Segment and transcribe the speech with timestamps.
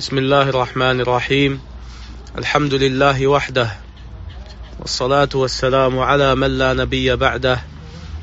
[0.00, 1.60] بسم الله الرحمن الرحيم.
[2.38, 3.68] الحمد لله وحده.
[4.80, 7.60] والصلاة والسلام على من لا نبي بعده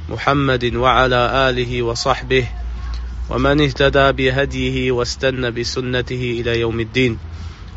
[0.09, 2.47] محمد وعلى آله وصحبه
[3.29, 7.19] ومن اهتدى بهديه واستنى بسنته إلى يوم الدين.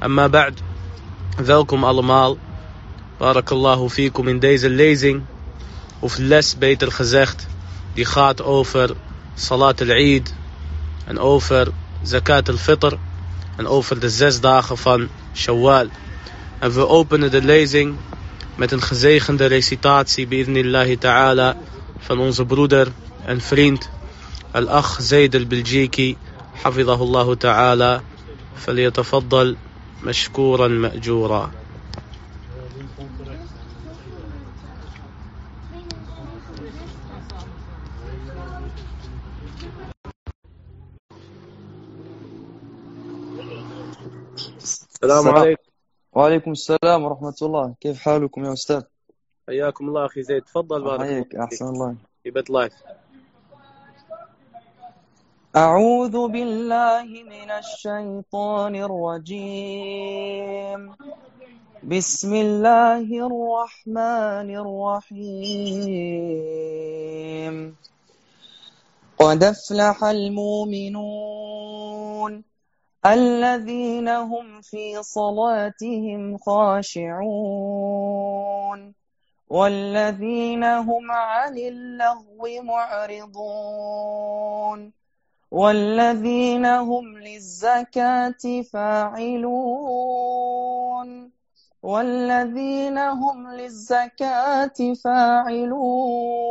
[0.03, 0.55] أما بعد
[1.37, 2.39] welkom allemaal
[3.19, 5.23] barakallahu fikum in deze lezing
[6.01, 7.47] of les beter gezegd
[7.95, 8.97] die gaat over
[9.35, 10.35] salat al-Eid
[11.07, 11.69] en over
[12.03, 12.97] zakat al-Fitr.
[13.61, 15.87] En over de zes dagen van Shawwal.
[16.59, 17.97] En we openen de lezing
[18.57, 21.57] met een gezegende recitatie bi'idnillahi ta'ala
[21.99, 22.89] van onze broeder
[23.25, 23.91] en vriend
[24.51, 26.17] Al-Akh Zaid al-Biljiki
[26.63, 28.03] حفظه ta'ala
[28.67, 29.57] فليتفضل
[30.03, 31.51] مشكورا مأجورا
[45.05, 45.63] السلام عليكم.
[46.13, 47.75] وعليكم السلام ورحمة الله.
[47.81, 48.83] كيف حالكم يا أستاذ؟
[49.49, 50.43] حياكم الله أخي زيد.
[50.43, 51.97] تفضل بارك الله حياك أحسن الله.
[52.23, 52.73] في بيت لايف
[55.57, 60.01] أعوذ بالله من الشيطان الرجيم.
[61.85, 65.97] بسم الله الرحمن الرحيم.
[69.19, 71.31] قد أفلح المؤمنون
[73.07, 77.21] الذين هم في صلاتهم خاشعون
[79.49, 83.81] والذين هم عن اللغو معرضون
[85.51, 90.11] والذين هم للزكاة فاعلون
[91.83, 96.51] والذين هم للزكاة فاعلون.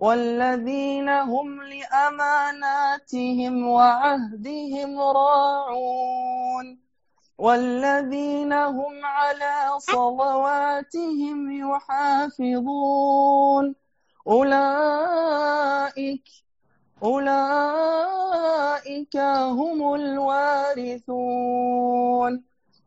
[0.00, 6.78] والذين هم لأماناتهم وعهدهم راعون
[7.38, 13.74] والذين هم على صلواتهم يحافظون.
[14.26, 16.24] أولئك
[17.02, 21.00] أولئك هم الوارثون.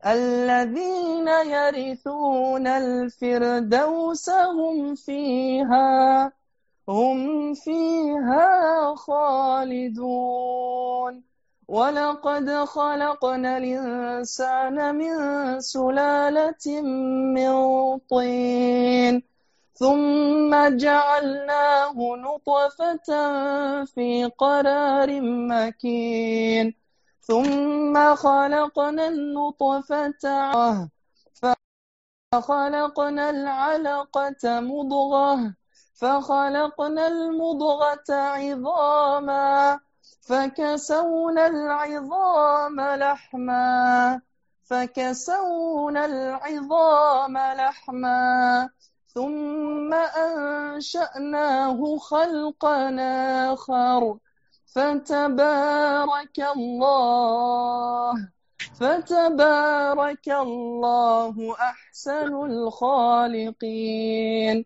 [0.05, 6.31] الذين يرثون الفردوس هم فيها.
[6.87, 10.53] هم فيها خالدون.
[11.67, 15.15] ولقد خلقنا الإنسان من
[15.59, 16.81] سلالة
[17.35, 17.53] من
[18.09, 19.23] طين
[19.73, 23.09] ثم جعلناه نطفة
[23.85, 26.75] في قرار مكين
[27.21, 30.13] ثم خلقنا النطفة
[32.33, 35.55] فخلقنا العلقة مضغة
[35.93, 39.79] فخلقنا المضغة عظاما
[40.21, 44.21] فكسونا العظام لحما
[44.63, 48.69] فكسونا العظام لحما
[49.13, 52.95] ثم أنشأناه خلقا
[53.53, 54.17] آخر.
[54.75, 58.13] فتبارك الله
[58.79, 64.65] فتبارك الله أحسن الخالقين.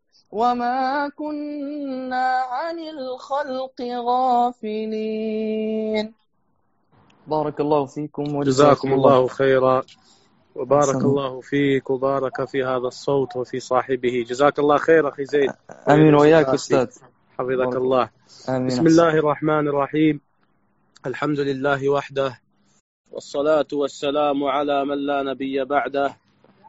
[0.31, 5.33] وما كنا عن الخلق غافلين.
[7.27, 9.83] بارك الله فيكم جزاكم الله خيرا.
[10.55, 11.05] وبارك أحسن.
[11.05, 14.25] الله فيك وبارك في هذا الصوت وفي صاحبه.
[14.29, 15.51] جزاك الله خير أخي زيد.
[15.89, 16.87] آمين وياك أستاذ.
[17.37, 17.75] حفظك بارك.
[17.75, 18.09] الله.
[18.49, 18.67] آمين.
[18.67, 20.21] بسم الله الرحمن الرحيم.
[21.05, 22.41] الحمد لله وحده.
[23.11, 26.17] والصلاة والسلام على من لا نبي بعده.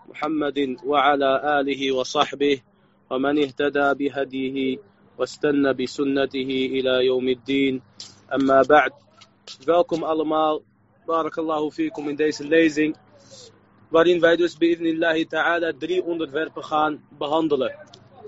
[0.09, 2.61] محمد وعلى آله وصحبه.
[3.12, 4.78] ومن اهتدى بهديه
[5.18, 7.82] واستنى بسنته إلى يوم الدين
[8.34, 8.92] أما بعد
[9.66, 10.62] welkom allemaal
[11.08, 12.96] barakallahu fikum in deze lezing
[13.90, 17.76] waarin wij dus bi'idnillahi ta'ala drie onderwerpen gaan behandelen.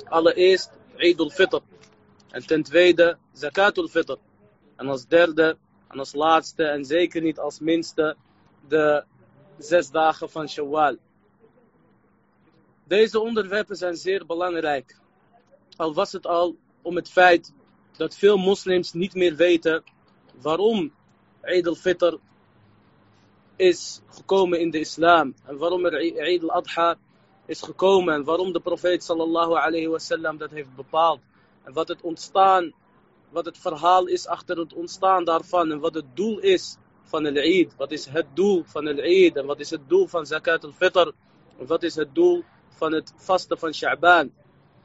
[0.07, 1.59] Allereerst Eid al-Fitr.
[2.31, 4.17] En ten tweede Zakat al-Fitr.
[4.75, 5.57] En als derde
[5.87, 8.15] en als laatste en zeker niet als minste
[8.67, 9.03] de
[9.57, 10.95] zes dagen van Shawwal.
[12.86, 14.96] Deze onderwerpen zijn zeer belangrijk.
[15.76, 17.52] Al was het al om het feit
[17.96, 19.82] dat veel moslims niet meer weten
[20.40, 20.92] waarom
[21.40, 22.14] Eid al-Fitr
[23.56, 25.34] is gekomen in de islam.
[25.44, 26.96] En waarom er Eid al-Adha
[27.46, 28.14] is gekomen.
[28.14, 31.20] En waarom de profeet sallallahu alayhi wasallam dat heeft bepaald.
[31.62, 32.72] En wat het ontstaan,
[33.30, 35.70] wat het verhaal is achter het ontstaan daarvan.
[35.70, 37.76] En wat het doel is van el Eid.
[37.76, 39.36] Wat is het doel van el Eid.
[39.36, 41.12] En wat is het doel van Zakat al-Fitr.
[41.58, 44.32] En wat is het doel van het vasten van Sha'ban.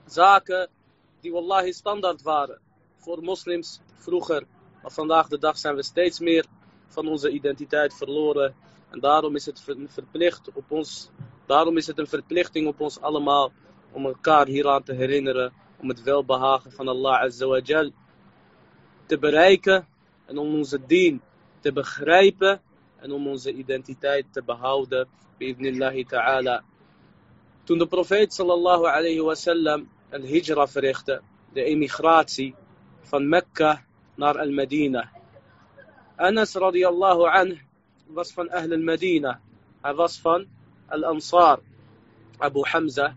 [0.06, 0.70] Zaken
[1.22, 2.60] die wallahi standaard waren
[2.98, 4.44] voor moslims vroeger.
[4.82, 6.46] Maar vandaag de dag zijn we steeds meer
[6.88, 8.56] van onze identiteit verloren.
[8.90, 9.64] En daarom is het
[10.54, 11.10] op ons,
[11.46, 13.52] daarom is het een verplichting op ons allemaal
[13.92, 15.54] om elkaar hieraan te herinneren.
[15.82, 17.90] Om het welbehagen van Allah Azza
[19.06, 19.88] te bereiken
[20.26, 21.22] en om onze dien
[21.60, 22.62] te begrijpen
[23.00, 25.08] en om onze identiteit te behouden.
[25.38, 26.64] Bi'idnillahi ta'ala.
[27.70, 31.22] Toen de profeet sallallahu alayhi wasallam een hijra verrichtte,
[31.54, 32.56] de emigratie
[33.02, 33.86] van Mekka
[34.16, 35.12] naar Al-Medina.
[36.16, 37.62] Anas radiyallahu anh
[38.08, 39.40] was van Ahl al-Medina.
[39.82, 40.48] Hij was van
[40.88, 41.60] Al-Ansar,
[42.38, 43.16] Abu Hamza.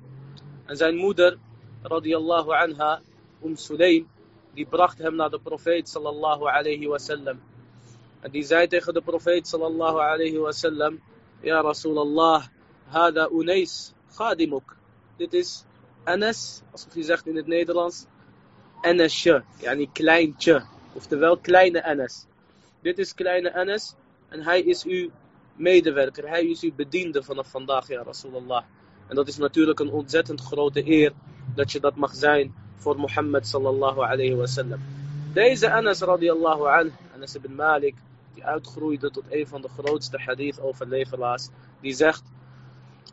[0.67, 1.39] En zijn moeder
[1.83, 3.01] radiyallahu anha,
[3.43, 4.09] Um Sulaim,
[4.55, 7.41] die bracht hem naar de profeet sallallahu alayhi wasallam.
[8.21, 11.01] En die zei tegen de profeet sallallahu alayhi wasallam,
[11.41, 12.45] Ja Rasulallah,
[12.85, 14.77] hada unais khadimuk.
[15.17, 15.65] Dit is
[16.05, 18.07] Anas, alsof je zegt in het Nederlands,
[18.83, 20.63] Anasje, yani kleintje.
[20.93, 22.27] Oftewel kleine Anas.
[22.83, 23.95] Dit is kleine Anas
[24.29, 25.11] en hij is uw
[25.57, 26.29] medewerker.
[26.29, 28.63] Hij is uw bediende vanaf vandaag, ja Rasulallah.
[29.09, 31.13] En dat is natuurlijk een ontzettend grote eer
[31.55, 34.81] dat je dat mag zijn voor Mohammed sallallahu alayhi wa sallam.
[35.33, 37.95] Deze Anas radiallahu anh, Anas ibn Malik,
[38.35, 41.49] die uitgroeide tot een van de grootste hadith overleveraars,
[41.81, 42.23] die zegt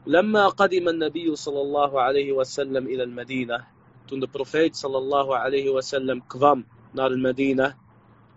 [0.10, 3.68] لما قدم النبي صلى الله عليه وسلم إلى المدينة
[4.08, 7.76] تون البروفيت صلى الله عليه وسلم كفام نار المدينة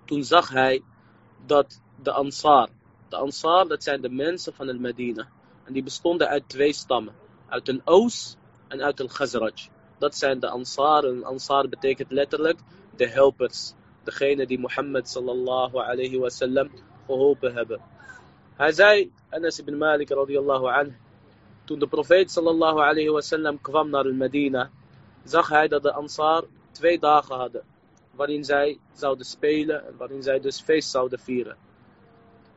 [0.09, 0.83] تون زخ هاي
[1.49, 1.75] دات
[2.05, 2.69] د أنصار.
[3.13, 5.25] د أنصار دات سان د منس فان المدينة.
[5.69, 7.09] اندي بستوند ات تو ستام
[7.53, 7.81] اوت ان
[8.73, 9.69] ان اوت الخزرج
[10.01, 12.57] دات سان د انصار الانصار بتيكت ليترلك
[12.99, 13.75] د هيلبرز
[14.07, 16.69] degene die Mohammed sallallahu alayhi wa sallam
[17.09, 17.81] geholpen hebben.
[18.59, 21.12] Hij zei Anas ibn Malik radiyallahu anhu
[21.65, 24.71] toen de profeet sallallahu alayhi wasallam kwam naar Medina,
[25.25, 27.63] zag hij dat de Ansar twee dagen hadden.
[28.15, 31.57] Waarin zij zouden spelen en waarin zij dus feest zouden vieren.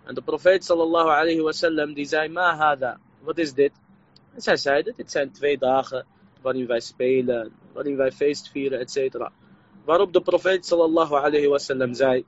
[0.03, 3.71] En de profeet sallallahu alayhi wasallam die zei, ma hada, wat is dit?
[4.33, 6.05] En zij zeiden, dit zijn twee dagen
[6.41, 9.29] waarin wij spelen, waarin wij feest vieren, etc.
[9.85, 12.25] Waarop de profeet sallallahu alayhi wasallam zei,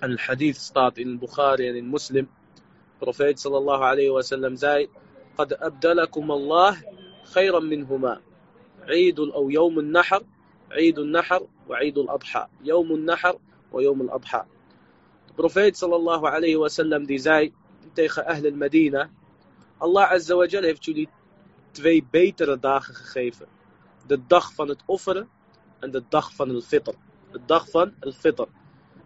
[0.00, 2.62] en het hadith staat in Bukhari en in Muslim, de
[2.98, 4.88] profeet sallallahu alayhi wasallam zei,
[5.36, 6.76] قد أبدلكم الله
[7.24, 8.20] خيرا منهما
[8.82, 10.22] عيد أو يوم النحر
[10.70, 13.38] عيد النحر وعيد الأضحى يوم النحر
[13.72, 14.42] ويوم الأضحى
[15.26, 17.52] De profeet sallallahu alayhi wa sallam die zei
[17.94, 19.10] tegen Ahl al-Medina
[19.78, 21.08] Allah azza wa jal heeft jullie
[21.70, 23.46] twee betere dagen gegeven.
[24.06, 25.28] De dag van het offeren
[25.80, 26.92] en de dag van het fitr.
[27.32, 28.44] De dag van het fitr.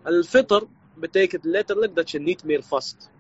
[0.02, 0.62] En het fitr
[0.94, 3.10] betekent letterlijk dat je niet meer vast.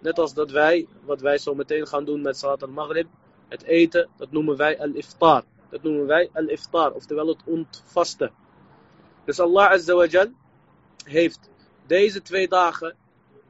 [0.00, 3.08] Net als dat wij, wat wij zo meteen gaan doen met Salat al-Maghrib,
[3.48, 5.42] het eten, dat noemen wij al-iftar.
[5.70, 8.32] Dat noemen wij al-iftar, oftewel het ontvasten.
[9.24, 10.28] Dus Allah Azza wa Jal
[11.04, 11.50] heeft
[11.86, 12.96] deze twee dagen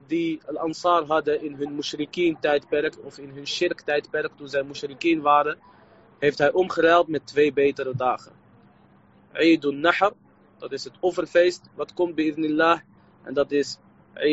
[0.07, 5.21] die al-Ansar hadden in hun mushrikeen tijdperk of in hun shirk tijdperk toen zij mushrikeen
[5.21, 5.59] waren,
[6.19, 8.33] heeft hij omgeruild met twee betere dagen.
[9.33, 10.13] Eidul Nahr,
[10.59, 12.81] dat is het offerfeest, wat komt bij Ibnillah.
[13.23, 13.79] En, dat is,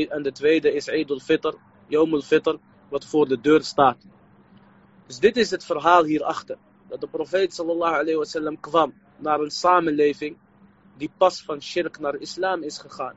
[0.09, 1.53] en de tweede is Eidul Fitr,
[1.87, 2.55] Yom al-Fitr,
[2.89, 3.97] wat voor de deur staat.
[5.05, 6.57] Dus dit is het verhaal hierachter.
[6.87, 10.37] Dat de profeet sallallahu alayhi wasallam kwam naar een samenleving
[10.97, 13.15] die pas van shirk naar islam is gegaan.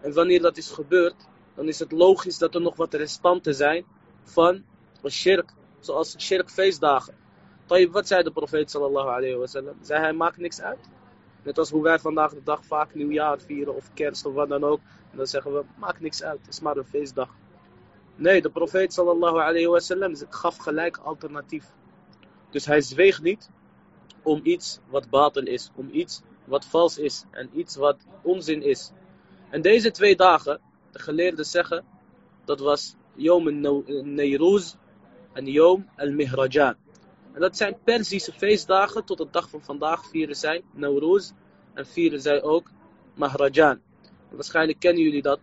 [0.00, 3.84] En wanneer dat is gebeurd, dan is het logisch dat er nog wat restanten zijn
[4.22, 4.64] van
[5.08, 5.50] shirk.
[5.80, 7.14] Zoals shirk feestdagen.
[7.90, 9.74] Wat zei de profeet sallallahu alayhi wasallam?
[9.80, 10.88] Zei hij, maakt niks uit.
[11.42, 14.64] Net als hoe wij vandaag de dag vaak nieuwjaar vieren of kerst of wat dan
[14.64, 14.80] ook.
[15.10, 17.28] En dan zeggen we, maakt niks uit, het is maar een feestdag.
[18.16, 21.64] Nee, de profeet sallallahu alayhi wasallam gaf gelijk alternatief.
[22.50, 23.50] Dus hij zweeg niet
[24.22, 28.90] om iets wat batel is, om iets wat vals is en iets wat onzin is.
[29.50, 31.84] En deze twee dagen, de geleerden zeggen,
[32.44, 33.60] dat was Yom
[34.14, 34.74] Neiruz
[35.32, 36.74] en Yom al-Mihrajan.
[37.32, 41.30] En dat zijn Perzische feestdagen tot de dag van vandaag vieren zij Nowruz
[41.74, 42.70] en vieren zij ook
[43.14, 43.80] Mahrajan.
[44.30, 45.40] Waarschijnlijk kennen jullie dat,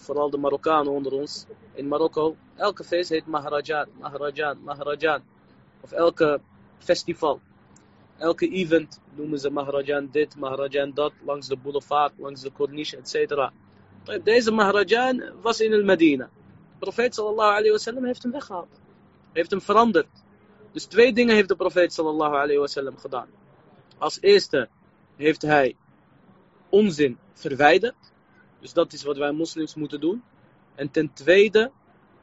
[0.00, 1.46] vooral de Marokkanen onder ons.
[1.74, 5.22] In Marokko, elke feest heet Mahrajan, Mahrajan, Mahrajan.
[5.80, 6.40] Of elke
[6.78, 7.40] festival.
[8.18, 13.50] Elke event noemen ze Mahrajan dit, Mahrajan dat, langs de boulevard, langs de corniche, etc.
[14.24, 16.24] Deze Mahrajan was in Medina.
[16.24, 18.80] De profeet sallallahu alayhi wasallam heeft hem weggehaald.
[19.32, 20.08] Heeft hem veranderd.
[20.72, 23.28] Dus twee dingen heeft de profeet sallallahu alayhi wasallam gedaan.
[23.98, 24.68] Als eerste
[25.16, 25.76] heeft hij
[26.68, 28.09] onzin verwijderd.
[28.60, 30.22] Dus dat is wat wij moslims moeten doen.
[30.74, 31.70] En ten tweede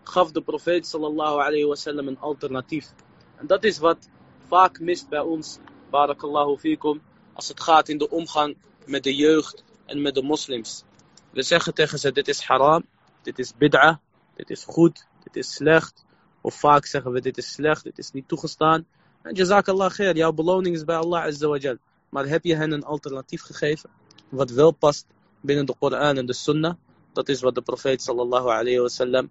[0.03, 2.93] gaf de profeet sallallahu alayhi een alternatief.
[3.35, 4.09] En dat is wat
[4.47, 5.57] vaak mist bij ons,
[5.89, 7.01] barakallahu fikum,
[7.33, 10.83] als het gaat in de omgang met de jeugd en met de moslims.
[11.29, 12.85] We zeggen tegen ze, dit is haram,
[13.21, 13.95] dit is bid'ah,
[14.35, 16.05] dit is goed, dit is slecht.
[16.41, 18.85] Of vaak zeggen we, dit is slecht, dit is niet toegestaan.
[19.21, 21.75] En jazakallah khair, jouw beloning is bij Allah azza.
[22.09, 23.89] Maar heb je hen een alternatief gegeven?
[24.29, 25.05] Wat wel past
[25.41, 26.73] binnen de Koran en de Sunnah.
[27.13, 29.29] Dat is wat de profeet sallallahu alayhi wasallam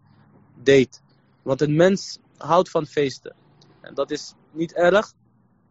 [0.62, 1.02] deed.
[1.42, 3.34] Want een mens houdt van feesten.
[3.80, 5.12] En dat is niet erg,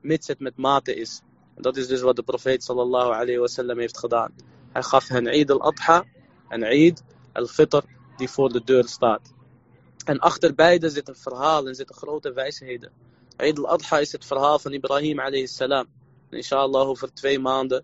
[0.01, 1.21] mits het met mate is.
[1.55, 4.33] En dat is dus wat de profeet sallallahu alayhi wasallam heeft gedaan.
[4.71, 6.05] Hij gaf hen Eid al-Adha
[6.47, 7.81] en Eid al-Fitr
[8.17, 9.33] die voor de deur staat.
[10.05, 12.91] En achter beide zit een verhaal en zitten grote wijsheden.
[13.35, 15.85] Eid al-Adha is het verhaal van Ibrahim alayhi salam.
[16.29, 17.83] Inshallah over twee maanden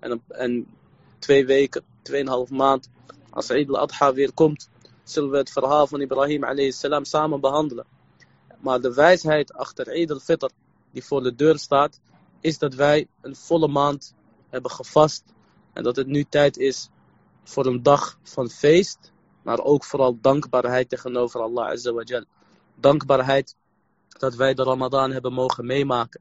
[0.00, 0.66] en, en
[1.18, 2.88] twee weken, tweeënhalf maand,
[3.30, 4.68] als Eid al-Adha weer komt,
[5.04, 7.86] zullen we het verhaal van Ibrahim salam samen behandelen.
[8.60, 10.48] Maar de wijsheid achter Eid al-Fitr,
[10.90, 12.00] die voor de deur staat,
[12.40, 14.14] is dat wij een volle maand
[14.48, 15.24] hebben gevast.
[15.72, 16.88] En dat het nu tijd is
[17.44, 22.24] voor een dag van feest, maar ook vooral dankbaarheid tegenover Allah Azza.
[22.74, 23.56] Dankbaarheid
[24.08, 26.20] dat wij de Ramadan hebben mogen meemaken.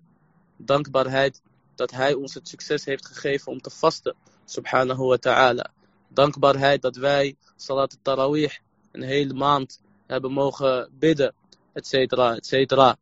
[0.58, 1.42] Dankbaarheid
[1.76, 4.16] dat Hij ons het succes heeft gegeven om te vasten,
[4.50, 5.72] subhanahu wa ta'ala.
[6.08, 8.52] Dankbaarheid dat wij Salat al-Tarawih
[8.92, 11.34] een hele maand hebben mogen bidden,
[11.74, 12.98] et cetera, et cetera.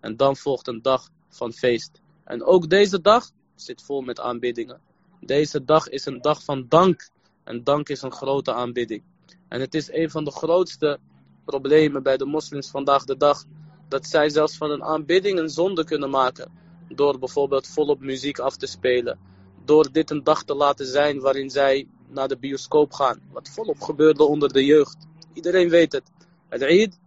[0.00, 2.00] En dan volgt een dag van feest.
[2.24, 4.80] En ook deze dag zit vol met aanbiddingen.
[5.20, 7.08] Deze dag is een dag van dank.
[7.44, 9.02] En dank is een grote aanbidding.
[9.48, 10.98] En het is een van de grootste
[11.44, 13.44] problemen bij de moslims vandaag de dag.
[13.88, 16.52] Dat zij zelfs van een aanbidding een zonde kunnen maken.
[16.88, 19.18] Door bijvoorbeeld volop muziek af te spelen.
[19.64, 23.20] Door dit een dag te laten zijn waarin zij naar de bioscoop gaan.
[23.32, 24.96] Wat volop gebeurde onder de jeugd.
[25.32, 26.10] Iedereen weet het.
[26.48, 26.98] Het Eid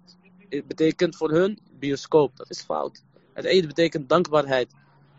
[0.50, 2.38] betekent voor hun bioscoop.
[2.38, 3.04] Dat is fout.
[3.34, 4.74] Het Eid betekent dankbaarheid.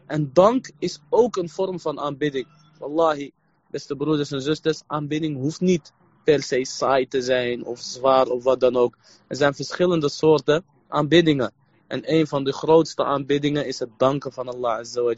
[0.07, 2.47] En dank is ook een vorm van aanbidding.
[2.79, 3.33] Wallahi,
[3.71, 5.93] beste broeders en zusters, aanbidding hoeft niet
[6.25, 8.97] per se saai te zijn of zwaar of wat dan ook.
[9.27, 11.53] Er zijn verschillende soorten aanbiddingen.
[11.87, 15.15] En een van de grootste aanbiddingen is het danken van Allah Azza wa.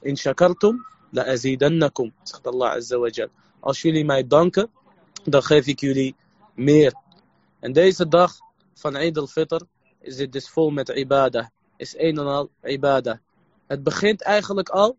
[0.00, 3.28] In shakartum azidannakum, zegt Allah Azza.
[3.60, 4.70] Als jullie mij danken,
[5.24, 6.14] dan geef ik jullie
[6.54, 6.94] meer.
[7.60, 8.38] En deze dag
[8.74, 9.60] van Eid al-Fitr
[10.00, 11.46] is dus vol met ibadah.
[11.76, 13.18] Is een en al ibadah.
[13.66, 14.96] Het begint eigenlijk al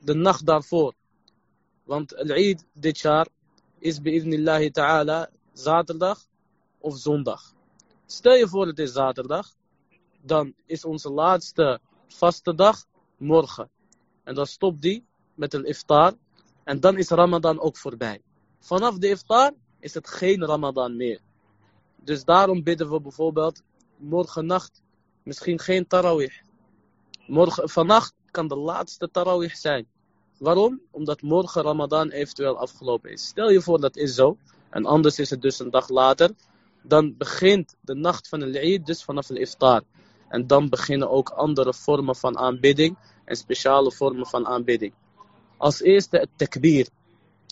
[0.00, 0.94] de nacht daarvoor.
[1.84, 3.26] Want Eid dit jaar
[3.78, 6.26] is bi'idnillahi ta'ala zaterdag
[6.78, 7.52] of zondag.
[8.06, 9.54] Stel je voor het is zaterdag,
[10.20, 12.84] dan is onze laatste vaste dag
[13.16, 13.70] morgen.
[14.24, 16.14] En dan stopt die met een iftar
[16.64, 18.22] en dan is Ramadan ook voorbij.
[18.58, 21.20] Vanaf de iftar is het geen Ramadan meer.
[21.96, 23.62] Dus daarom bidden we bijvoorbeeld
[23.96, 24.82] morgen nacht
[25.22, 26.32] misschien geen tarawih.
[27.54, 29.86] Vannacht kan de laatste tarawih zijn.
[30.38, 30.80] Waarom?
[30.90, 33.26] Omdat morgen Ramadan eventueel afgelopen is.
[33.26, 34.36] Stel je voor dat is zo.
[34.70, 36.30] En anders is het dus een dag later.
[36.82, 39.82] Dan begint de nacht van de Eid dus vanaf de iftar.
[40.32, 42.96] En dan beginnen ook andere vormen van aanbidding.
[43.24, 44.92] En speciale vormen van aanbidding.
[45.56, 46.88] Als eerste het takbir.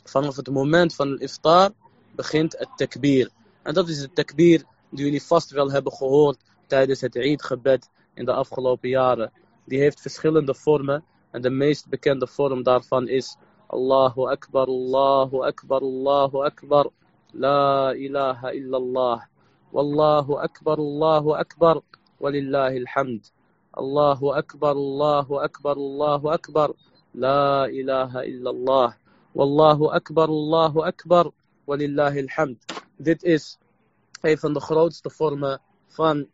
[0.04, 1.70] Vanaf het moment van de iftar
[2.14, 3.30] begint het takbir.
[3.62, 8.24] En dat is het takbir die jullie vast wel hebben gehoord tijdens het Eid-gebed in
[8.24, 9.32] de afgelopen jaren.
[9.64, 11.04] Die heeft verschillende vormen.
[11.30, 16.90] En de meest bekende vorm daarvan is Allahu Akbar, Allahu Akbar, Allahu Akbar.
[17.32, 19.22] La ilaha illallah.
[19.70, 21.80] Wallahu Akbar, Allahu Akbar.
[22.20, 23.32] Walillahi alhamd.
[23.72, 26.70] Allahu Akbar, Allahu Akbar, Allahu Akbar.
[27.12, 28.92] La ilaha illallah.
[29.32, 31.32] Wallahu Akbar, Allahu Akbar.
[31.64, 32.58] Walillahi alhamd.
[32.96, 33.56] Dit is
[34.20, 36.28] een van de grootste vormen van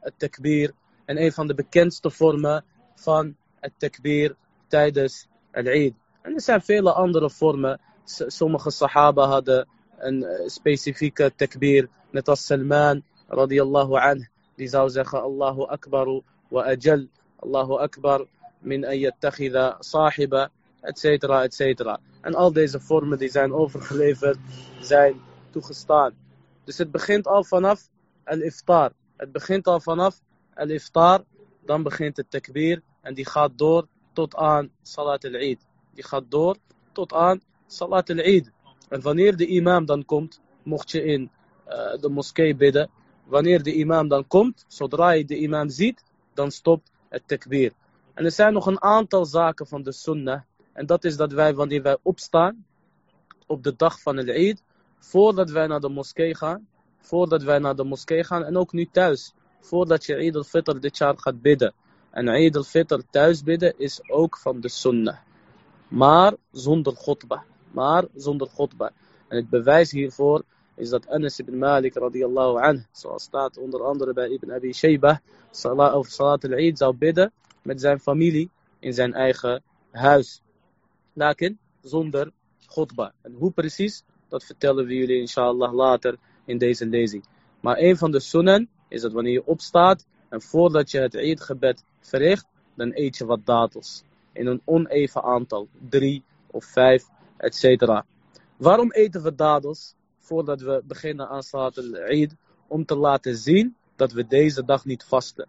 [0.00, 0.72] het takbir.
[1.04, 2.64] En een van de bekendste vormen
[2.94, 4.36] van het takbir
[4.68, 5.94] tijdens al-Eid.
[6.22, 7.80] En er zijn vele andere vormen.
[8.04, 9.68] Sommige sahaba hadden
[9.98, 11.88] een specifieke takbir.
[12.10, 14.28] Net als Salman radiyallahu anh.
[14.58, 17.06] Die zou zeggen Allahu Akbar wa ajal,
[17.38, 18.26] Allahu Akbar
[18.60, 20.50] min an sahiba,
[20.82, 22.00] et cetera, et cetera.
[22.20, 24.38] En al deze vormen die zijn overgeleverd,
[24.80, 26.12] zijn toegestaan.
[26.64, 27.88] Dus het begint al vanaf
[28.24, 28.92] al-iftar.
[29.16, 30.20] Het begint al vanaf
[30.54, 31.24] al-iftar,
[31.64, 35.66] dan begint het takbir en die gaat door tot aan Salat al-Eid.
[35.94, 36.56] Die gaat door
[36.92, 38.50] tot aan Salat al-Eid.
[38.88, 41.30] En wanneer de imam dan komt, mocht je in
[41.68, 42.90] uh, de moskee bidden.
[43.28, 46.04] Wanneer de imam dan komt, zodra je de imam ziet,
[46.34, 47.72] dan stopt het takbir.
[48.14, 50.40] En er zijn nog een aantal zaken van de sunnah.
[50.72, 52.66] En dat is dat wij, wanneer wij opstaan,
[53.46, 54.62] op de dag van het Eid,
[54.98, 56.68] voordat wij naar de moskee gaan,
[57.00, 60.98] voordat wij naar de moskee gaan en ook nu thuis, voordat je Eid al-Fitr dit
[60.98, 61.74] jaar gaat bidden.
[62.10, 65.16] En Eid al-Fitr thuis bidden is ook van de sunnah.
[65.88, 67.42] Maar zonder khutbah.
[67.70, 68.90] Maar zonder khutbah.
[69.28, 70.44] En het bewijs hiervoor
[70.78, 75.18] is dat Anas ibn Malik radiyallahu anh, zoals staat onder andere bij Ibn Abi Shaybah,
[75.94, 77.32] of Salat al-Eid zou bidden
[77.62, 80.42] met zijn familie in zijn eigen huis.
[81.12, 82.32] Lakin zonder
[82.66, 83.10] khutbah.
[83.22, 87.24] En hoe precies, dat vertellen we jullie inshallah later in deze lezing.
[87.60, 91.84] Maar een van de sunnen is dat wanneer je opstaat en voordat je het Eid-gebed
[92.00, 94.02] verricht, dan eet je wat datels.
[94.32, 98.02] In een oneven aantal, drie of vijf, etc.
[98.56, 99.94] Waarom eten we dadels
[100.28, 102.34] voordat we beginnen aan Salat al-Eid?
[102.66, 105.48] Om te laten zien dat we deze dag niet vasten.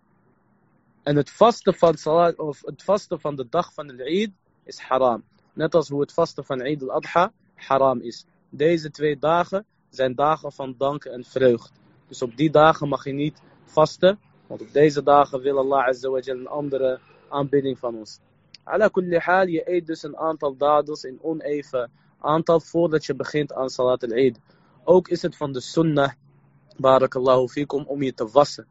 [1.04, 4.32] En het vasten van, salat, of het vasten van de dag van de Eid
[4.64, 5.24] is haram.
[5.54, 8.26] Net als hoe het vasten van Eid al-Adha haram is.
[8.50, 11.72] Deze twee dagen zijn dagen van dank en vreugd.
[12.08, 14.20] Dus op die dagen mag je niet vasten.
[14.48, 18.20] Want op deze dagen wil Allah Azza een andere aanbidding van ons.
[18.64, 23.54] Ala kulli hal, je eet dus een aantal dadels in oneven aantal voordat je begint
[23.54, 24.40] aan Salat al-Eid.
[24.92, 26.12] Ook is het van de sunnah,
[26.78, 28.68] barakallahu fikum, om je te wassen.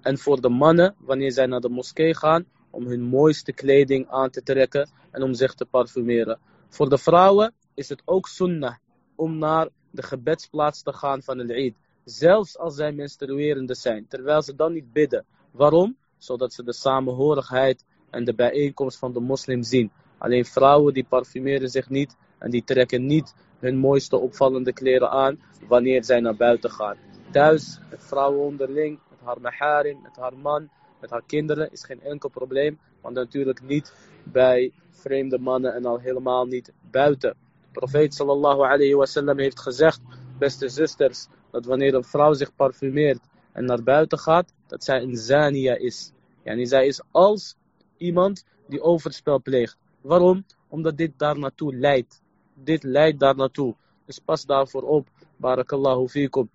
[0.00, 4.30] En voor de mannen, wanneer zij naar de moskee gaan, om hun mooiste kleding aan
[4.30, 6.38] te trekken en om zich te parfumeren.
[6.68, 8.74] Voor de vrouwen is het ook sunnah
[9.14, 11.74] om naar de gebedsplaats te gaan van de Eid.
[12.04, 15.24] Zelfs als zij menstruerende zijn, terwijl ze dan niet bidden.
[15.50, 15.96] Waarom?
[16.18, 19.90] Zodat ze de samenhorigheid en de bijeenkomst van de moslim zien.
[20.18, 25.40] Alleen vrouwen die parfumeren zich niet en die trekken niet hun mooiste opvallende kleren aan
[25.68, 26.96] wanneer zij naar buiten gaan.
[27.30, 30.68] Thuis, het vrouwen onderling, met haar maharim, met haar man,
[31.00, 32.78] met haar kinderen is geen enkel probleem.
[33.00, 37.30] Want natuurlijk niet bij vreemde mannen en al helemaal niet buiten.
[37.72, 40.00] De profeet sallallahu alayhi wasallam heeft gezegd,
[40.38, 43.20] beste zusters, dat wanneer een vrouw zich parfumeert
[43.52, 46.12] en naar buiten gaat, dat zij een zania is.
[46.42, 47.56] Yani zij is als
[47.96, 49.76] iemand die overspel pleegt.
[50.00, 50.44] Waarom?
[50.68, 52.22] Omdat dit daar naartoe leidt
[52.64, 53.74] dit leidt daar naartoe.
[54.04, 55.08] Dus pas daarvoor op.
[55.36, 56.50] Barakallahu fikum.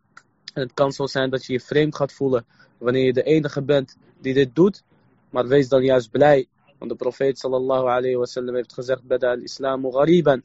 [0.54, 2.46] En het kan zo zijn dat je je vreemd gaat voelen
[2.78, 4.84] wanneer je de enige bent die dit doet.
[5.30, 6.48] Maar wees dan juist blij.
[6.78, 10.42] Want de profeet sallallahu alayhi wa sallam heeft gezegd: Bada al-islamu ghariban.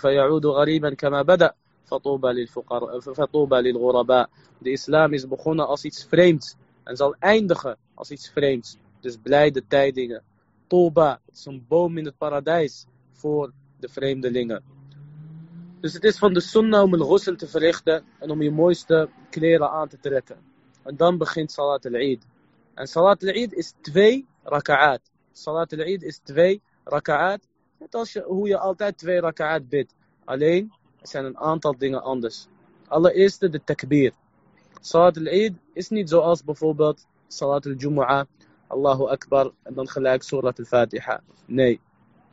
[0.00, 1.54] Ya'udu ghariban kama bada.
[1.84, 4.28] Fatuba lil ghuraba.
[4.58, 6.54] De islam is begonnen als iets vreemds.
[6.84, 8.76] En zal eindigen als iets vreemds.
[9.00, 10.22] Dus blij de tijdingen.
[10.66, 14.62] Toba, het is een boom in het paradijs voor de vreemdelingen.
[15.84, 19.08] Dus het is van de sunnah om een ghusl te verrichten en om je mooiste
[19.30, 20.36] kleren aan te trekken.
[20.82, 22.26] En dan begint Salat al-Eid.
[22.74, 25.00] En Salat al-Eid is twee raka'at.
[25.32, 27.40] Salat al-Eid is twee raka'at.
[27.78, 29.94] Net als hoe je altijd twee raka'at bidt.
[30.24, 32.46] Alleen, er zijn een aantal dingen anders.
[32.88, 34.12] Allereerst de takbir.
[34.80, 38.26] Salat al-Eid is niet zoals bijvoorbeeld Salat al-Jumu'ah.
[38.66, 41.22] Allahu Akbar en dan gelijk Surat al-Fatiha.
[41.46, 41.80] Nee.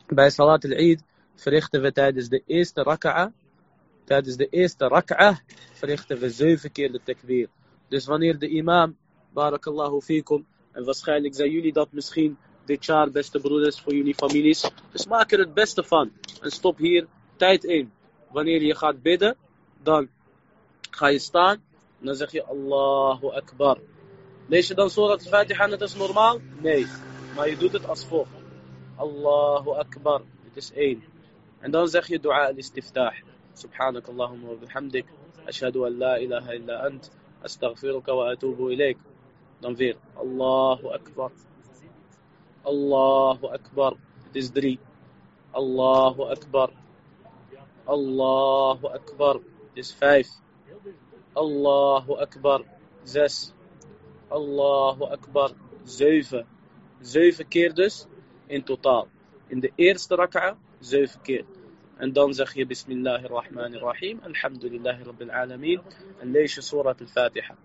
[0.08, 1.04] Bij Salat al-Eid
[1.36, 3.32] verrichten we tijdens de eerste raka'a.
[4.12, 5.40] Tijdens de eerste raka'a
[5.74, 7.48] verrichten we zeven keer de takbir.
[7.88, 8.98] Dus wanneer de imam,
[9.34, 14.72] barakallahu fikum, en waarschijnlijk zijn jullie dat misschien dit jaar, beste broeders, voor jullie families.
[14.92, 16.12] Dus maak er het beste van.
[16.42, 17.92] En stop hier tijd in.
[18.32, 19.36] Wanneer je gaat bidden,
[19.84, 20.10] dan
[20.90, 21.64] ga je staan.
[22.00, 23.78] En dan zeg je Allahu Akbar.
[24.48, 26.40] Lees je dan Surat al-Fatiha net als normaal?
[26.62, 26.88] Nee.
[27.36, 28.32] Maar je doet het als volgt.
[28.96, 30.22] Allahu Akbar.
[30.44, 31.04] Dit is één.
[31.60, 33.14] En dan zeg je dua al-istiftah.
[33.62, 35.06] سبحانك اللهم وبحمدك
[35.48, 37.06] أشهد أن لا إله إلا أنت
[37.46, 38.98] أستغفرك وأتوب إليك.
[39.62, 39.98] تنفير.
[40.18, 41.32] الله أكبر.
[42.68, 43.98] الله أكبر.
[44.34, 44.80] تزدري
[45.56, 46.70] الله أكبر.
[47.90, 49.36] الله أكبر.
[49.78, 50.30] Is five.
[51.38, 52.66] الله أكبر.
[53.06, 53.54] زس
[54.32, 55.50] الله أكبر.
[55.86, 56.46] زيفة
[57.02, 58.08] زيفة keer dus
[58.50, 59.08] in total
[59.50, 61.46] in the eerste rak'a zeven keer.
[62.02, 65.82] عندهم زخية بسم الله الرحمن الرحيم الحمد لله رب العالمين
[66.24, 67.56] ليش سورة الفاتحة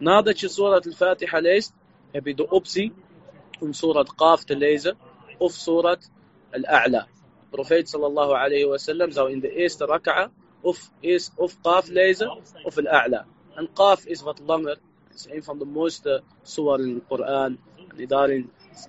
[0.00, 1.74] ناضج سورة الفاتحة ليست
[2.16, 2.92] هبيدو أبسي
[3.62, 4.96] ام سورة قاف تليزة
[5.42, 5.98] اف سورة
[6.54, 7.06] الأعلى
[7.52, 10.32] بروفيت صلى الله عليه وسلم زاو ان ذا ايست ركعة
[10.64, 12.26] اف ايس اف قاف ليزة
[12.66, 13.24] اف الأعلى
[13.58, 14.78] ان قاف اس فات لونجر
[15.12, 17.58] 90 ذا موست سور القرآن
[17.94, 18.44] الإدارة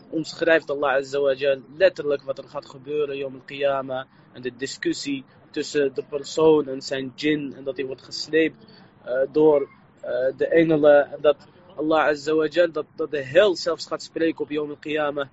[0.09, 4.05] omschrijft Allah Azza wa Jal letterlijk wat er gaat gebeuren Yom al-Qiyamah.
[4.33, 7.53] En de discussie tussen de persoon en zijn jinn.
[7.57, 8.65] En dat hij wordt gesleept
[9.05, 11.11] uh, door uh, de engelen.
[11.11, 11.37] En dat
[11.75, 15.27] Allah Azza wa Jal, dat, dat de hel zelfs gaat spreken op Yom al-Qiyamah.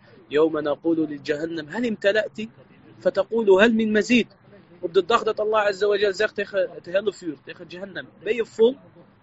[3.72, 4.26] Min mazid?
[4.80, 8.06] Op de dag dat Allah Azza wa Jal zegt tegen het hele vuur, tegen Jahannam,
[8.22, 8.76] ben je vol?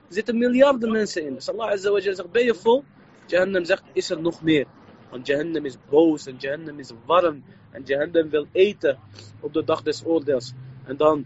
[0.08, 1.34] Er zitten miljarden mensen in.
[1.34, 2.84] Dus Allah Azza wa Jal zegt, ben je vol?
[3.26, 4.66] Jahannam zegt, is er nog meer?
[5.12, 7.44] Want Jahannam is boos en Jahannam is warm.
[7.72, 9.00] En Jahannam wil eten
[9.40, 10.54] op de dag des oordeels.
[10.86, 11.26] En dan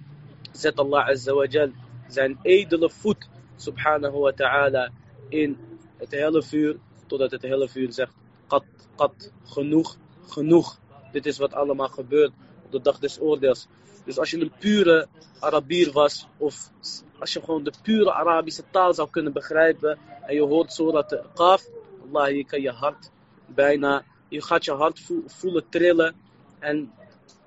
[0.51, 1.71] zet Allah Azza wa Jal
[2.07, 4.91] zijn edele voet, subhanahu wa ta'ala,
[5.29, 5.57] in
[5.97, 6.77] het hele vuur.
[7.07, 8.13] Totdat het hele vuur zegt,
[8.47, 8.63] kat,
[8.95, 10.79] kat, genoeg, genoeg.
[11.11, 12.31] Dit is wat allemaal gebeurt
[12.65, 13.67] op de dag des oordeels.
[14.05, 15.07] Dus als je een pure
[15.39, 16.71] Arabier was, of
[17.19, 21.65] als je gewoon de pure Arabische taal zou kunnen begrijpen, en je hoort Surat Qaf,
[22.05, 23.11] Allah, je kan je hart
[23.47, 26.15] bijna, je gaat je hart voelen trillen,
[26.59, 26.93] en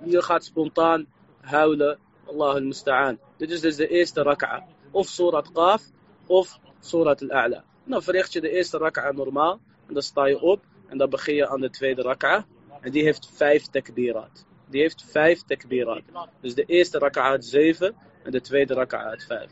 [0.04, 1.06] je gaat spontaan
[1.40, 3.18] huilen, Allah al-Musta'an.
[3.36, 4.66] Dit is dus de eerste raka'a.
[4.90, 5.82] Of Surat Qaf,
[6.26, 7.64] of Surat al-A'la.
[7.84, 11.34] Dan verricht je de eerste raka'a normaal, en dan sta je op, en dan begin
[11.34, 12.46] je aan de tweede raka'a.
[12.80, 14.46] En die heeft vijf takbirat.
[14.66, 16.02] Die heeft vijf takbirat.
[16.40, 19.50] Dus de eerste raka'at zeven en de tweede raka'at vijf.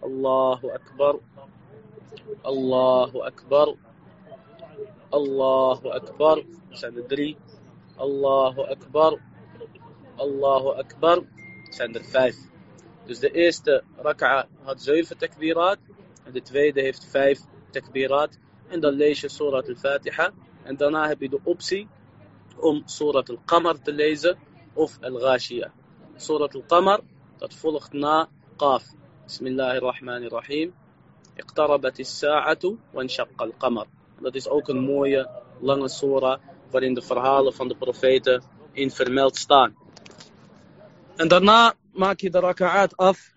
[0.00, 1.18] Allahu Akbar.
[2.42, 3.74] Allahu Akbar.
[5.14, 6.46] الله أكبر.
[6.72, 7.36] عشان ندري
[8.00, 9.20] الله أكبر.
[10.20, 11.24] الله أكبر.
[11.72, 12.36] عشان نرفعف
[13.06, 15.78] دوز ايست ركعة هاد زويل في التكبيرات.
[16.26, 17.42] عند تفيد هيفت فايف
[17.72, 18.36] تكبيرات.
[18.72, 20.32] عند الليش سورة الفاتحة.
[20.66, 21.88] عند ناهب يدو اوبسي
[22.64, 23.78] أم سورة القمر.
[23.88, 24.38] الليزر
[24.76, 25.72] اوف الغاشية.
[26.18, 27.04] سورة القمر.
[27.40, 27.96] تتفلخت
[28.58, 28.86] قاف.
[29.26, 30.74] بسم الله الرحمن الرحيم.
[31.38, 32.58] اقتربت الساعة
[32.94, 33.88] وانشق القمر.
[34.20, 39.36] Dat is ook een mooie, lange surah waarin de verhalen van de profeten in vermeld
[39.36, 39.76] staan.
[41.16, 43.34] En daarna maak je de raka'at af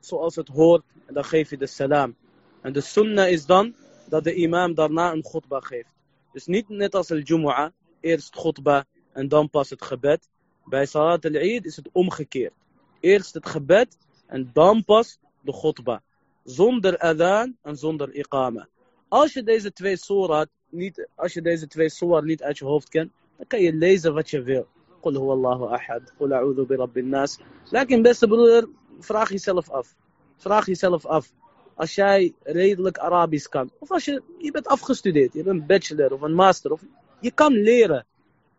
[0.00, 2.16] zoals het hoort en dan geef je de salam.
[2.60, 3.74] En de sunnah is dan
[4.08, 5.88] dat de imam daarna een khutbah geeft.
[6.32, 10.28] Dus niet net als al-Jumu'ah, eerst khutbah en dan pas het gebed.
[10.64, 12.52] Bij Salat al-Eid is het omgekeerd.
[13.00, 15.98] Eerst het gebed en dan pas de khutbah.
[16.44, 18.68] Zonder adhan en zonder iqama.
[19.14, 22.88] Als je deze twee surah niet, als je deze twee surah niet uit je hoofd
[22.88, 24.66] kent, dan kan je lezen wat je wil.
[25.02, 27.38] Huwa Allahu ahad, qul a'udhu bi rabbin nas.
[27.70, 29.94] Lakin beste broeder, vraag jezelf af.
[30.36, 31.32] Vraag jezelf af.
[31.74, 36.12] Als jij redelijk Arabisch kan, of als je, je bent afgestudeerd, je bent een bachelor
[36.12, 36.82] of een master, of
[37.20, 38.06] je kan leren.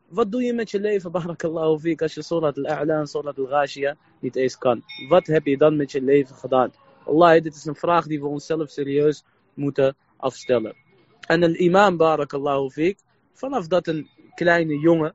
[0.08, 3.96] Wat doe je met je leven, barakallahu fiek, als je Surat al-A'la en Surat al-Ghashiyah
[4.20, 4.84] niet eens kan?
[5.10, 6.72] Wat heb je dan met je leven gedaan?
[7.06, 10.76] Allah, dit is een vraag die we onszelf serieus moeten afstellen.
[11.28, 13.00] En een imam, barakallahu fiek,
[13.34, 15.14] vanaf dat een kleine jongen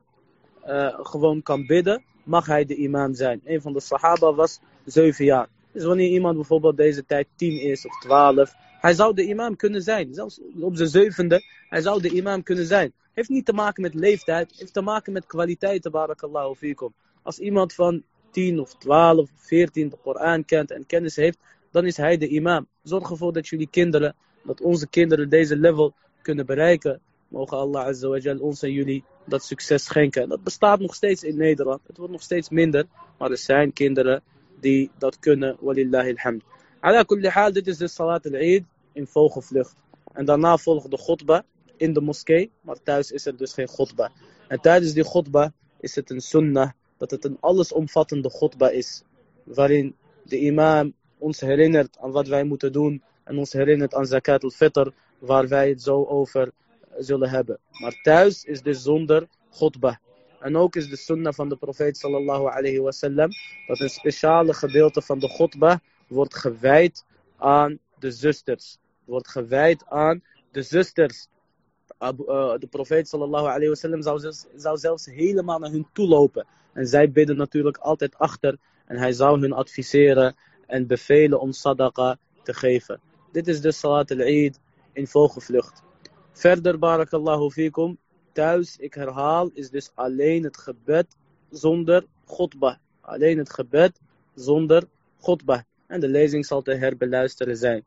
[0.67, 3.41] uh, gewoon kan bidden, mag hij de imam zijn.
[3.45, 5.47] Een van de sahaba was 7 jaar.
[5.71, 9.81] Dus wanneer iemand bijvoorbeeld deze tijd 10 is of 12, hij zou de imam kunnen
[9.81, 10.13] zijn.
[10.13, 12.93] Zelfs op zijn zevende, hij zou de imam kunnen zijn.
[13.13, 16.93] Heeft niet te maken met leeftijd, heeft te maken met kwaliteiten, barakallahu fikum.
[17.23, 21.37] Als iemand van 10 of 12 of 14 de Koran kent en kennis heeft,
[21.71, 22.67] dan is hij de imam.
[22.83, 27.01] Zorg ervoor dat jullie kinderen, dat onze kinderen deze level kunnen bereiken.
[27.27, 30.29] Mogen Allah Azza wa Jal ons en jullie dat succes schenken.
[30.29, 31.79] Dat bestaat nog steeds in Nederland.
[31.87, 32.85] Het wordt nog steeds minder.
[33.17, 34.23] Maar er zijn kinderen
[34.59, 35.57] die dat kunnen.
[35.59, 36.43] Walillahi alhamd.
[36.79, 39.75] Ala kulli haal, dit is de Salat al-Eid in vogelvlucht.
[40.13, 41.41] En daarna volgt de khutbah
[41.77, 42.51] in de moskee.
[42.61, 44.09] Maar thuis is er dus geen khutbah.
[44.47, 45.49] En tijdens die khutbah
[45.79, 46.69] is het een sunnah.
[46.97, 49.03] Dat het een allesomvattende khutbah is.
[49.43, 53.03] Waarin de imam ons herinnert aan wat wij moeten doen.
[53.23, 54.87] En ons herinnert aan zakat al-fitr.
[55.19, 56.51] Waar wij het zo over
[56.97, 57.59] zullen hebben.
[57.71, 59.95] Maar thuis is dus zonder khutbah.
[60.39, 63.29] En ook is de sunnah van de profeet sallallahu alayhi wasallam.
[63.67, 67.05] Dat een speciale gedeelte van de khutbah wordt gewijd
[67.37, 68.77] aan de zusters.
[69.05, 71.27] Wordt gewijd aan de zusters.
[71.97, 76.47] De profeet sallallahu alayhi zou, zou zelfs helemaal naar hun toe lopen.
[76.73, 78.57] En zij bidden natuurlijk altijd achter.
[78.85, 80.35] En hij zou hun adviseren
[80.67, 82.99] en bevelen om sadaqa te geven.
[83.31, 84.59] Dit is de salat al-Eid
[84.93, 85.81] in vogelvlucht.
[86.31, 87.97] Verder, barakallahu fikum,
[88.33, 91.07] thuis, ik herhaal, is dus alleen het gebed
[91.49, 92.75] zonder khutbah.
[93.01, 93.99] Alleen het gebed
[94.35, 94.83] zonder
[95.21, 95.61] khutbah.
[95.87, 97.83] En de lezing zal te herbeluisteren zijn.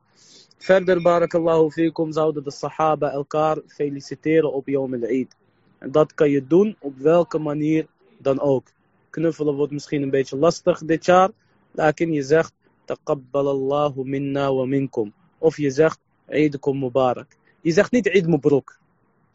[0.58, 5.36] Verder, barakallahu fikum, zouden de sahaba elkaar feliciteren op Yom al-Eid.
[5.78, 7.86] En dat kan je doen op welke manier
[8.18, 8.66] dan ook.
[9.10, 11.30] Knuffelen wordt misschien een beetje lastig dit jaar.
[11.70, 12.52] Lakin je zegt,
[12.84, 15.12] taqabbalallahu minna wa minkum.
[15.44, 17.36] Of je zegt, Eidukum Mubarak.
[17.60, 18.78] Je zegt niet Eid Mubarak.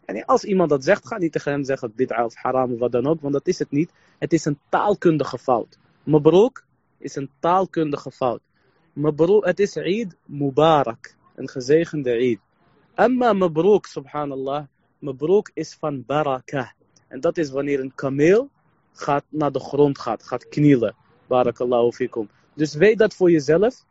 [0.05, 2.91] En als iemand dat zegt, ga niet tegen hem zeggen bid'a of haram of wat
[2.91, 3.91] dan ook, want dat is het niet.
[4.17, 5.77] Het is een taalkundige fout.
[6.03, 6.63] Mabruk
[6.97, 8.41] is een taalkundige fout.
[8.93, 12.39] Mabruk, het is Eid Mubarak, een gezegende Eid.
[12.95, 14.65] Amma Mabruk, subhanallah,
[14.99, 16.73] Mabruk is van baraka.
[17.07, 18.49] En dat is wanneer een kameel
[18.93, 20.95] gaat naar de grond gaat, gaat knielen.
[21.27, 22.29] Barakallahu fikum.
[22.53, 23.87] Dus weet dat voor jezelf.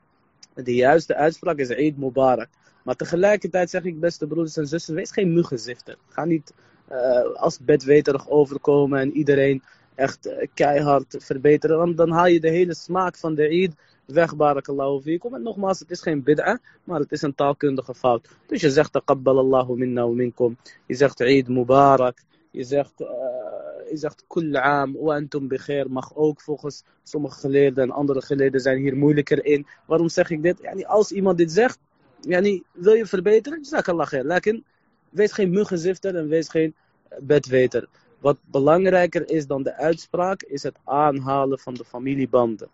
[0.65, 2.49] De juiste uitspraak is Eid Mubarak.
[2.85, 5.97] Maar tegelijkertijd zeg ik, beste broeders en zussen, wees geen muggenzifter.
[6.09, 6.53] Ga niet
[6.93, 9.63] uh, als bedweterig overkomen en iedereen
[9.95, 11.79] echt uh, keihard verbeteren.
[11.79, 15.35] Want dan haal je de hele smaak van de Eid weg, barakallahu fikum.
[15.35, 18.29] En nogmaals, het is geen bid'a, maar het is een taalkundige fout.
[18.47, 20.57] Dus je zegt, taqabbalallahu minna wa minkum.
[20.87, 22.19] Je zegt Eid Mubarak.
[22.51, 23.01] Je zegt...
[23.01, 23.09] Uh,
[23.91, 29.45] je zegt kul bikhair mag ook volgens sommige geleerden en andere geleerden zijn hier moeilijker
[29.45, 29.67] in.
[29.87, 30.87] Waarom zeg ik dit?
[30.87, 31.79] Als iemand dit zegt,
[32.73, 33.59] wil je verbeteren?
[33.59, 34.61] Jazakallah khair.
[35.11, 36.75] Wees geen muggenzifter en wees geen
[37.21, 37.89] bedweter.
[38.19, 42.69] Wat belangrijker is dan de uitspraak, is het aanhalen van de familiebanden.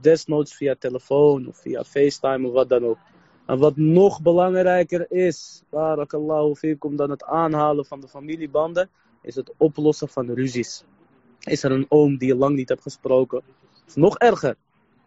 [0.00, 2.98] Desnoods via telefoon of via FaceTime of wat dan ook.
[3.46, 8.88] En wat nog belangrijker is, barakallahu fikum, dan het aanhalen van de familiebanden,
[9.22, 10.84] is het oplossen van ruzies.
[11.40, 13.42] Is er een oom die je lang niet hebt gesproken?
[13.86, 14.56] Of nog erger,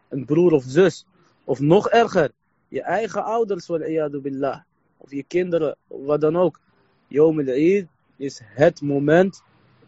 [0.09, 1.05] een broer of zus.
[1.43, 2.31] Of nog erger,
[2.67, 3.67] je eigen ouders,
[4.21, 4.59] billah.
[4.97, 6.59] Of je kinderen, wat dan ook.
[7.07, 9.43] Yom al-Eid is het moment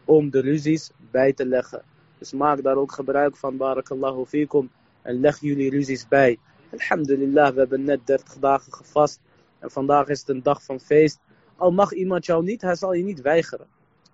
[0.05, 1.83] om de ruzies bij te leggen.
[2.17, 4.71] Dus maak daar ook gebruik van, barakallahu fikum.
[5.01, 6.37] En leg jullie ruzies bij.
[6.71, 9.19] Alhamdulillah, we hebben net 30 dagen gevast.
[9.59, 11.19] En vandaag is het een dag van feest.
[11.55, 13.67] Al mag iemand jou niet, hij zal je niet weigeren.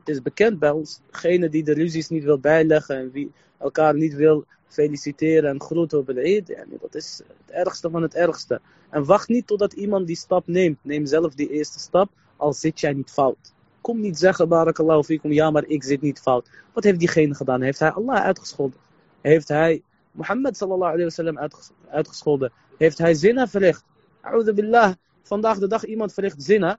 [0.09, 3.95] Het is bekend bij ons, degene die de ruzies niet wil bijleggen en wie elkaar
[3.95, 6.47] niet wil feliciteren en groeten op de Eid.
[6.47, 8.61] Ja, dat is het ergste van het ergste.
[8.89, 10.77] En wacht niet totdat iemand die stap neemt.
[10.81, 13.53] Neem zelf die eerste stap, al zit jij niet fout.
[13.81, 16.49] Kom niet zeggen, barakallahu fikum, ja maar ik zit niet fout.
[16.73, 17.61] Wat heeft diegene gedaan?
[17.61, 18.79] Heeft hij Allah uitgescholden?
[19.21, 21.49] Heeft hij Mohammed sallallahu alayhi wa sallam
[21.89, 22.51] uitgescholden?
[22.77, 23.83] Heeft hij zina verricht?
[24.21, 26.77] A'udhu billah, vandaag de dag iemand verricht zina.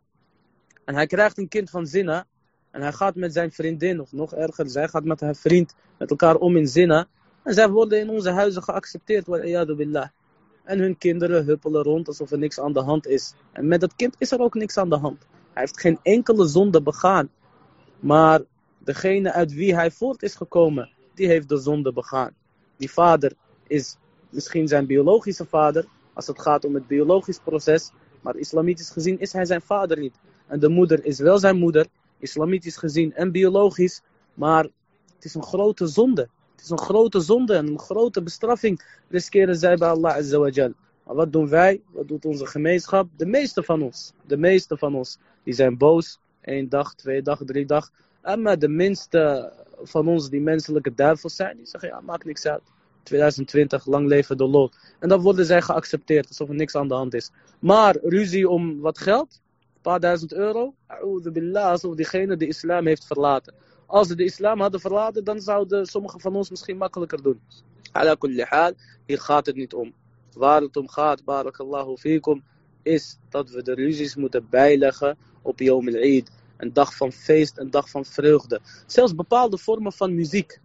[0.85, 2.27] En hij krijgt een kind van zina.
[2.71, 6.11] En hij gaat met zijn vriendin, of nog erger, zij gaat met haar vriend met
[6.11, 7.07] elkaar om in zina.
[7.43, 10.09] En zij worden in onze huizen geaccepteerd, wa'iyadu billah.
[10.65, 13.35] En hun kinderen huppelen rond alsof er niks aan de hand is.
[13.53, 15.27] En met dat kind is er ook niks aan de hand.
[15.53, 17.31] Hij heeft geen enkele zonde begaan.
[18.01, 18.41] Maar
[18.79, 22.35] degene uit wie hij voort is gekomen, die heeft de zonde begaan.
[22.77, 23.33] Die vader
[23.67, 23.97] is
[24.31, 27.91] misschien zijn biologische vader, als het gaat om het biologisch proces.
[28.21, 30.15] Maar islamitisch gezien is hij zijn vader niet.
[30.47, 31.87] En de moeder is wel zijn moeder,
[32.21, 34.03] islamitisch gezien en biologisch.
[34.35, 34.65] Maar
[35.15, 36.29] het is een grote zonde.
[36.53, 40.39] Het is een grote zonde en een grote bestraffing riskeren zij bij Allah Azza
[41.05, 41.81] Maar wat doen wij?
[41.91, 43.09] Wat doet onze gemeenschap?
[43.17, 44.13] De meeste van ons.
[44.27, 45.19] De meeste van ons.
[45.43, 46.19] Die zijn boos.
[46.41, 47.91] Eén dag, twee dag, drie dag.
[48.39, 49.53] Maar de minste
[49.83, 51.57] van ons die menselijke duivels zijn.
[51.57, 52.63] Die zeggen ja, maakt niks uit.
[53.03, 54.79] 2020, lang leven de lot.
[54.99, 57.31] En dan worden zij geaccepteerd alsof er niks aan de hand is.
[57.59, 59.41] Maar ruzie om wat geld?
[59.83, 60.75] Paar duizend euro?
[61.33, 63.55] Billah, alsof diegene de islam heeft verlaten.
[63.87, 67.41] Als ze de islam hadden verlaten, dan zouden sommigen van ons misschien makkelijker doen.
[67.93, 68.47] Ala kulli
[69.07, 69.93] hier gaat het niet om.
[70.33, 72.43] Waar het om gaat, barakallahu fikum,
[72.83, 76.31] is dat we de ruzies moeten bijleggen op Yom al-Eid.
[76.57, 78.61] Een dag van feest, een dag van vreugde.
[78.87, 80.61] Zelfs bepaalde vormen van muziek,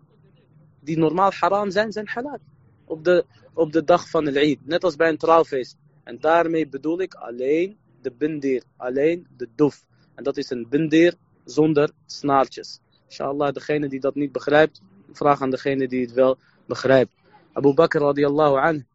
[0.80, 2.38] die normaal haram zijn, zijn halal.
[2.86, 5.78] Op de, op de dag van al-Eid, net als bij een trouwfeest.
[6.04, 9.86] En daarmee bedoel ik alleen de bindir, alleen de doef.
[10.16, 11.14] En dat is een bindir
[11.46, 12.80] zonder snaartjes.
[13.08, 16.38] Inshallah, degene die dat niet begrijpt, vraag aan degene die het wel
[16.68, 17.14] begrijpt.
[17.54, 18.86] Abu Bakr radiallahu anh,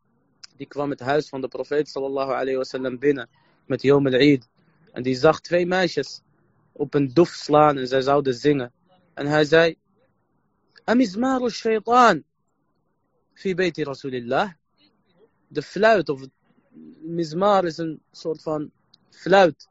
[0.57, 3.29] die kwam het huis van de profeet sallallahu alayhi wasallam binnen
[3.67, 4.49] met Yom al-Eid.
[4.93, 6.23] En die zag twee meisjes
[6.73, 8.73] op een dof slaan en zij zouden zingen.
[9.15, 9.77] En hij zei,
[10.85, 12.23] Amizmar al-shaytan
[13.33, 14.51] fi bayti rasulillah.
[15.49, 16.21] De fluit of
[17.01, 18.71] mizmar is een soort van
[19.11, 19.69] fluit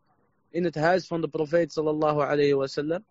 [0.49, 3.04] in het huis van de profeet sallallahu alayhi wasallam.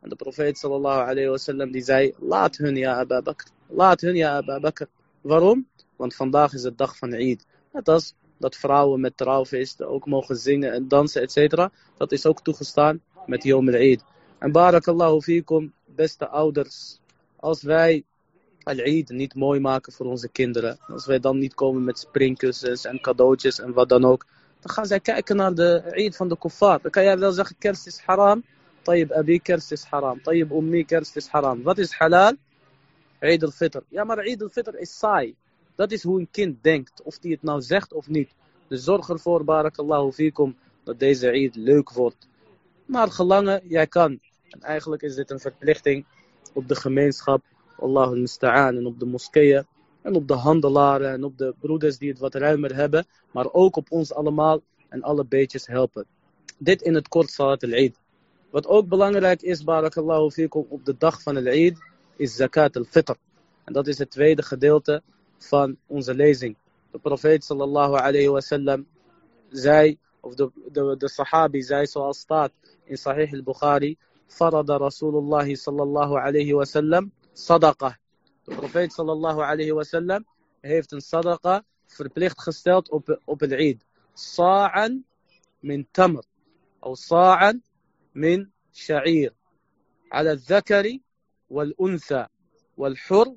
[0.00, 3.34] En de profeet sallallahu alayhi wasallam die zei, laat hun ja Abu.
[3.68, 4.86] Laat hun ja Abu Bakr.
[5.20, 5.68] Waarom?
[5.96, 7.46] Want vandaag is het dag van Eid.
[7.72, 11.68] Net als dat vrouwen met trouwfeesten ook mogen zingen en dansen, etc.
[11.96, 14.04] Dat is ook toegestaan met Yom al-Eid.
[14.38, 16.98] En barakallahu fikum, beste ouders.
[17.36, 18.04] Als wij
[18.62, 20.78] al-Eid niet mooi maken voor onze kinderen.
[20.86, 24.26] Als wij dan niet komen met springkussens en cadeautjes en wat dan ook.
[24.64, 26.80] Dan gaan zij kijken naar de Eid van de kuffar.
[26.82, 28.44] Dan kan jij wel zeggen, kerst is haram.
[28.82, 30.22] Tayyib abi, kerst is haram.
[30.22, 31.62] Tayyib ummi, kerst is haram.
[31.62, 32.32] Wat is halal?
[33.18, 33.78] Eid al-Fitr.
[33.88, 35.34] Ja, maar Eid al-Fitr is saai.
[35.74, 37.02] Dat is hoe een kind denkt.
[37.02, 38.30] Of die het nou zegt of niet.
[38.68, 42.28] Dus zorg ervoor, barakallahu fikum, dat deze Eid leuk wordt.
[42.84, 44.20] Maar gelangen, jij kan.
[44.50, 46.04] En eigenlijk is dit een verplichting
[46.52, 47.42] op de gemeenschap.
[47.76, 48.26] Allahu.
[48.40, 49.66] En op de moskeeën.
[50.04, 51.12] En op de handelaren.
[51.12, 53.06] En op de broeders die het wat ruimer hebben.
[53.32, 54.60] Maar ook op ons allemaal.
[54.88, 56.06] En alle beetjes helpen.
[56.58, 57.96] Dit in het kort salat al-Eid.
[58.50, 61.78] Wat ook belangrijk is, barakallahu fikum, op de dag van al-Eid.
[62.16, 63.14] Is zakat al-Fitr.
[63.64, 65.02] En dat is het tweede gedeelte
[65.38, 66.56] van onze lezing.
[66.90, 68.86] De profeet sallallahu alayhi wa sallam
[69.50, 72.52] zei, of de, de, de sahabi zei zoals staat
[72.84, 77.96] in Sahih al-Bukhari, farada Rasulullah sallallahu alayhi wa sallam sadaqa.
[78.44, 80.26] De profeet sallallahu alayhi wa sallam
[80.60, 83.84] heeft een sadaqa verplicht gesteld op, op het Eid.
[84.14, 85.04] Sa'an
[85.60, 86.24] min tamr.
[86.80, 87.62] Of sa'an
[88.12, 89.32] min sha'ir.
[90.12, 90.98] على الذكر
[91.50, 92.26] والأنثى
[92.76, 93.36] والحر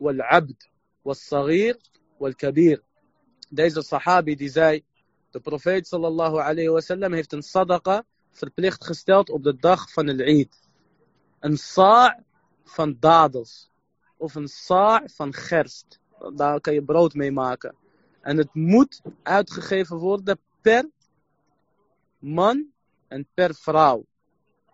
[0.00, 0.62] والعبد
[1.04, 1.78] والصغير
[2.20, 2.82] والكبير
[3.52, 4.84] Deze sahabi die zei,
[5.30, 10.20] de profeet sallallahu alayhi wasallam heeft een sadaqa verplicht gesteld op de dag van het
[10.20, 10.68] Eid.
[11.40, 12.22] Een sa'
[12.64, 13.69] van dadels.
[14.20, 15.98] Of een sa' van gerst.
[16.34, 17.74] Daar kan je brood mee maken.
[18.20, 20.88] En het moet uitgegeven worden per
[22.18, 22.66] man
[23.08, 24.04] en per vrouw.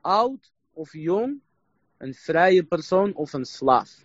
[0.00, 1.40] Oud of jong,
[1.98, 4.04] een vrije persoon of een slaaf.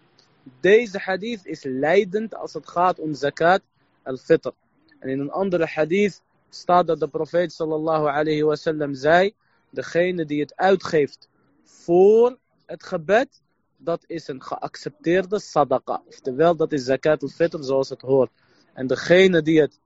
[0.60, 3.62] Deze hadith is leidend als het gaat om zakat
[4.04, 4.52] al-fitr.
[5.00, 9.34] En in een andere hadith staat dat de profeet sallallahu alayhi wasallam zei,
[9.70, 11.30] degene die het uitgeeft
[11.64, 13.42] voor het gebed,
[13.84, 16.02] dat is een geaccepteerde sadaqa.
[16.08, 18.32] Oftewel, dat is zakat al-fitr zoals het hoort.
[18.74, 19.80] En degene die het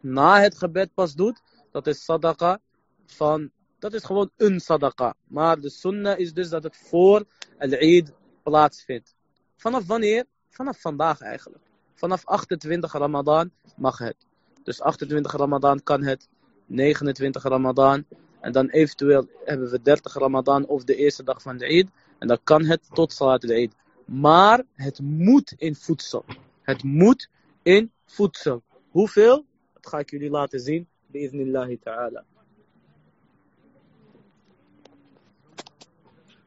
[0.00, 2.60] na het gebed pas doet, dat is sadaqa
[3.06, 5.14] van, dat is gewoon een sadaqa.
[5.26, 7.24] Maar de sunnah is dus dat het voor
[7.58, 9.14] al-Eid plaatsvindt.
[9.56, 10.24] Vanaf wanneer?
[10.48, 11.64] Vanaf vandaag eigenlijk.
[11.94, 14.16] Vanaf 28 Ramadan mag het.
[14.62, 16.28] Dus 28 Ramadan kan het.
[16.66, 18.04] 29 Ramadan.
[18.40, 21.88] En dan eventueel hebben we 30 Ramadan of de eerste dag van de Eid.
[22.18, 23.74] En dan kan het tot Salat de Eid.
[24.04, 26.24] Maar het moet in voedsel.
[26.62, 27.28] Het moet
[27.62, 28.62] in voedsel.
[28.88, 29.44] Hoeveel?
[29.72, 30.88] Dat ga ik jullie laten zien.
[31.06, 32.24] Bi'idnillahi ta'ala.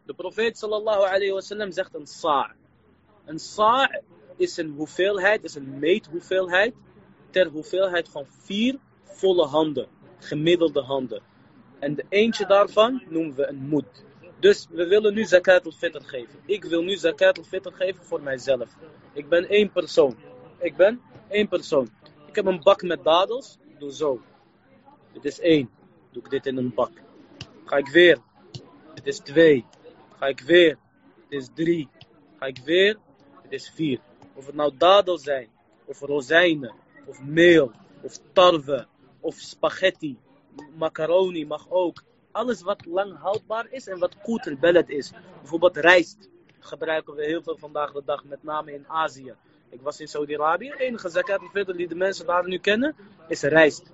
[0.06, 2.56] De profeet sallallahu alayhi wa sallam zegt een sa'.
[3.26, 4.02] Een sa'
[4.38, 6.74] is een hoeveelheid, is een meethoeveelheid
[7.30, 11.22] ter hoeveelheid van vier volle handen, gemiddelde handen.
[11.80, 14.06] En de eentje daarvan noemen we een moed.
[14.42, 16.40] Dus we willen nu zakat al-fitr geven.
[16.46, 18.76] Ik wil nu zakat al-fitr geven voor mijzelf.
[19.14, 20.16] Ik ben één persoon.
[20.60, 21.90] Ik ben één persoon.
[22.28, 23.58] Ik heb een bak met dadels.
[23.80, 24.22] Doe zo.
[25.14, 25.70] Dit is één.
[26.12, 26.92] Doe ik dit in een bak.
[27.66, 28.18] Ga ik weer.
[28.94, 29.66] Dit is twee.
[30.18, 30.78] Ga ik weer.
[31.30, 31.90] Dit is drie.
[32.40, 32.98] Ga ik weer.
[33.42, 34.00] Dit is vier.
[34.34, 35.50] Of het nou dadels zijn.
[35.86, 36.74] Of rozijnen.
[37.06, 37.72] Of meel.
[38.02, 38.88] Of tarwe.
[39.20, 40.18] Of spaghetti.
[40.78, 42.04] Macaroni mag ook.
[42.32, 45.12] Alles wat lang houdbaar is en wat goed bellet is.
[45.40, 46.30] Bijvoorbeeld rijst.
[46.60, 48.24] Gebruiken we heel veel vandaag de dag.
[48.24, 49.36] Met name in Azië.
[49.70, 50.70] Ik was in Saudi-Arabië.
[50.70, 51.42] De enige zakat
[51.76, 52.96] die de mensen daar nu kennen.
[53.28, 53.92] Is rijst.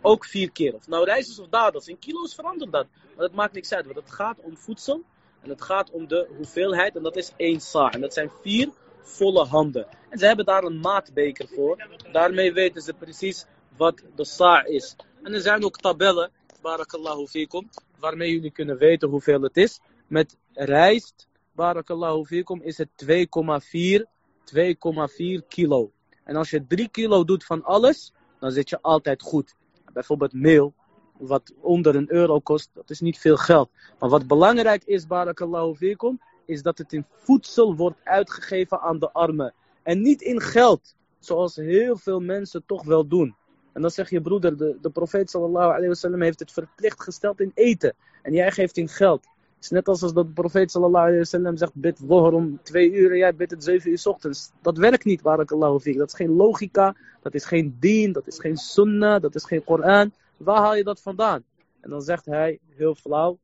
[0.00, 0.74] Ook vier keer.
[0.74, 1.88] Of nou rijst is of dadels.
[1.88, 2.86] In kilo's verandert dat.
[3.16, 3.84] Maar dat maakt niks uit.
[3.84, 5.02] Want het gaat om voedsel.
[5.40, 6.96] En het gaat om de hoeveelheid.
[6.96, 7.90] En dat is één sa.
[7.90, 8.68] En dat zijn vier
[9.00, 9.86] volle handen.
[10.08, 11.86] En ze hebben daar een maatbeker voor.
[12.12, 14.96] Daarmee weten ze precies wat de sa is.
[15.22, 16.30] En er zijn ook tabellen,
[16.62, 19.80] barakallahu fikum, waarmee jullie kunnen weten hoeveel het is.
[20.06, 24.12] Met rijst, barakallahu fikum, is het 2,4
[24.44, 25.92] 2,4 kilo.
[26.24, 29.54] En als je 3 kilo doet van alles, dan zit je altijd goed.
[29.92, 30.74] Bijvoorbeeld meel,
[31.18, 33.70] wat onder een euro kost, dat is niet veel geld.
[33.98, 39.12] Maar wat belangrijk is, barakallahu fikum, is dat het in voedsel wordt uitgegeven aan de
[39.12, 39.54] armen.
[39.82, 43.36] En niet in geld, zoals heel veel mensen toch wel doen.
[43.72, 47.50] En dan zeg je broeder, de, de profeet sallallahu wasallam heeft het verplicht gesteld in
[47.54, 47.94] eten.
[48.22, 49.24] En jij geeft in geld.
[49.54, 52.92] Het is net als als de profeet sallallahu alayhi wasallam zegt, bid dhuhr om twee
[52.92, 54.50] uur en jij bidt het zeven uur s ochtends.
[54.62, 55.98] Dat werkt niet, barakallahu fiek.
[55.98, 59.64] Dat is geen logica, dat is geen dien, dat is geen sunnah, dat is geen
[59.64, 60.12] Koran.
[60.36, 61.44] Waar haal je dat vandaan?
[61.80, 63.38] En dan zegt hij, heel flauw,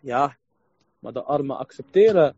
[0.00, 0.36] ja,
[0.98, 2.34] maar de armen accepteren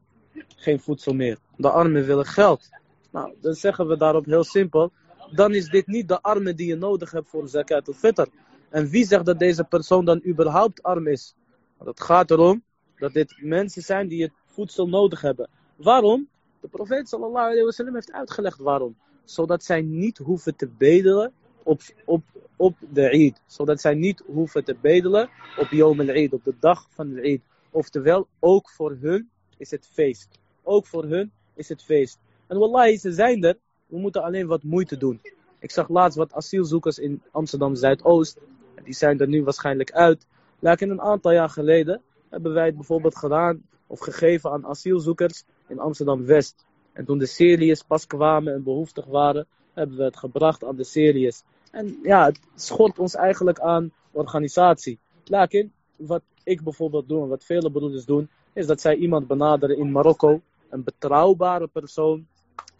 [0.56, 1.38] geen voedsel meer.
[1.56, 2.68] De armen willen geld.
[3.11, 4.92] Nou, dan zeggen we daarop heel simpel.
[5.32, 8.26] Dan is dit niet de armen die je nodig hebt voor zakat of fitr.
[8.70, 11.34] En wie zegt dat deze persoon dan überhaupt arm is?
[11.78, 12.62] Het gaat erom
[12.98, 15.48] dat dit mensen zijn die het voedsel nodig hebben.
[15.76, 16.28] Waarom?
[16.60, 18.96] De profeet sallallahu alayhi wasallam heeft uitgelegd waarom.
[19.24, 22.22] Zodat zij niet hoeven te bedelen op, op,
[22.56, 23.42] op de Eid.
[23.46, 27.40] Zodat zij niet hoeven te bedelen op Yom al-Eid, op de dag van de Eid.
[27.70, 30.28] Oftewel, ook voor hun is het feest.
[30.62, 32.18] Ook voor hun is het feest.
[32.46, 33.58] En wallahi, ze zijn er.
[33.87, 35.20] We moeten alleen wat moeite doen.
[35.59, 38.39] Ik zag laatst wat asielzoekers in Amsterdam Zuidoost.
[38.85, 40.26] Die zijn er nu waarschijnlijk uit.
[40.59, 45.78] Lakin een aantal jaar geleden hebben wij het bijvoorbeeld gedaan of gegeven aan asielzoekers in
[45.78, 46.64] Amsterdam West.
[46.93, 50.85] En toen de Syriërs pas kwamen en behoeftig waren, hebben we het gebracht aan de
[50.85, 51.43] Syriërs.
[51.70, 54.99] En ja, het schort ons eigenlijk aan organisatie.
[55.24, 59.76] Lakin, wat ik bijvoorbeeld doe en wat vele broeders doen, is dat zij iemand benaderen
[59.76, 60.41] in Marokko.
[60.68, 62.26] Een betrouwbare persoon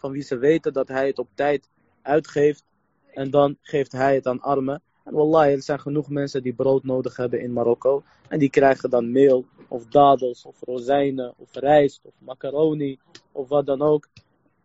[0.05, 1.69] van wie ze weten dat hij het op tijd
[2.03, 2.65] uitgeeft.
[3.13, 4.83] En dan geeft hij het aan armen.
[5.05, 8.03] En wallahi, er zijn genoeg mensen die brood nodig hebben in Marokko.
[8.29, 12.99] En die krijgen dan meel, of dadels, of rozijnen, of rijst, of macaroni,
[13.33, 14.09] of wat dan ook.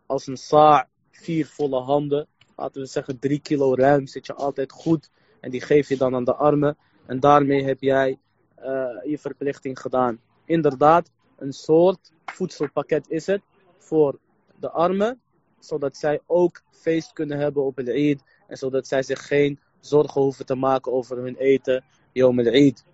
[0.06, 2.26] Als een sa, vier volle handen.
[2.56, 5.10] Laten we zeggen drie kilo ruim, zit je altijd goed.
[5.40, 6.76] En die geef je dan aan de armen.
[7.06, 8.18] En daarmee heb jij
[8.58, 8.64] uh,
[9.04, 10.20] je verplichting gedaan.
[10.44, 13.42] Inderdaad, een soort voedselpakket is het
[13.78, 14.18] voor
[14.58, 15.20] de armen.
[15.60, 18.22] Zodat zij ook feest kunnen hebben op de Eid.
[18.46, 22.84] En zodat zij zich geen zorgen hoeven te maken over hun eten, Yom al-Eid.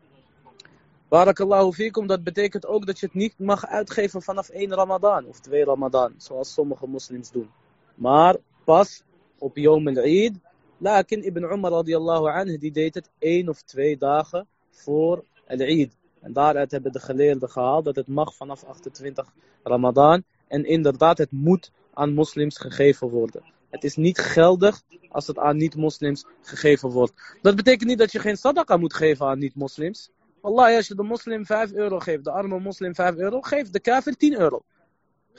[1.08, 5.40] Barakallahu fikum, dat betekent ook dat je het niet mag uitgeven vanaf één Ramadan of
[5.40, 7.50] twee Ramadan, zoals sommige moslims doen.
[7.94, 9.02] Maar pas
[9.38, 10.34] op Yom al-Eid.
[10.78, 15.96] Lakin Ibn Umar radiallahu anhu, die deed het één of twee dagen voor al-Eid.
[16.20, 20.22] En daaruit hebben de geleerden gehaald dat het mag vanaf 28 Ramadan.
[20.48, 23.42] En inderdaad, het moet aan moslims gegeven worden.
[23.70, 27.12] Het is niet geldig als het aan niet-moslims gegeven wordt.
[27.42, 30.10] Dat betekent niet dat je geen sadaqa moet geven aan niet-moslims.
[30.40, 33.80] Allah, als je de moslim 5 euro geeft, de arme moslim 5 euro, geef de
[33.80, 34.62] kafir 10 euro.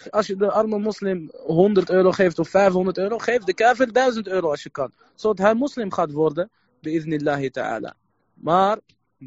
[0.10, 4.28] Als je de arme moslim 100 euro geeft of 500 euro, geef de kafir 1000
[4.28, 4.92] euro als je kan.
[5.16, 6.50] Zodat hij moslim gaat worden,
[6.82, 7.96] bi'idnillahi ta'ala.
[8.34, 8.80] Maar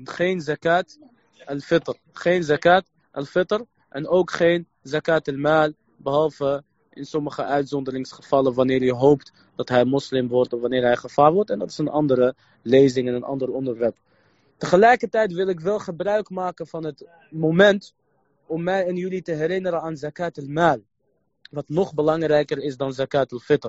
[0.04, 0.98] geen zakat
[1.44, 1.94] al-fitr.
[2.12, 6.64] Geen zakat al-fitr en ook geen zakat al-maal, behalve
[7.00, 11.50] in sommige uitzonderingsgevallen wanneer je hoopt dat hij moslim wordt of wanneer hij gevaar wordt.
[11.50, 13.96] En dat is een andere lezing en een ander onderwerp.
[14.56, 17.94] Tegelijkertijd wil ik wel gebruik maken van het moment
[18.46, 20.78] om mij en jullie te herinneren aan zakat al-maal.
[21.50, 23.68] Wat nog belangrijker is dan zakat al-fitr.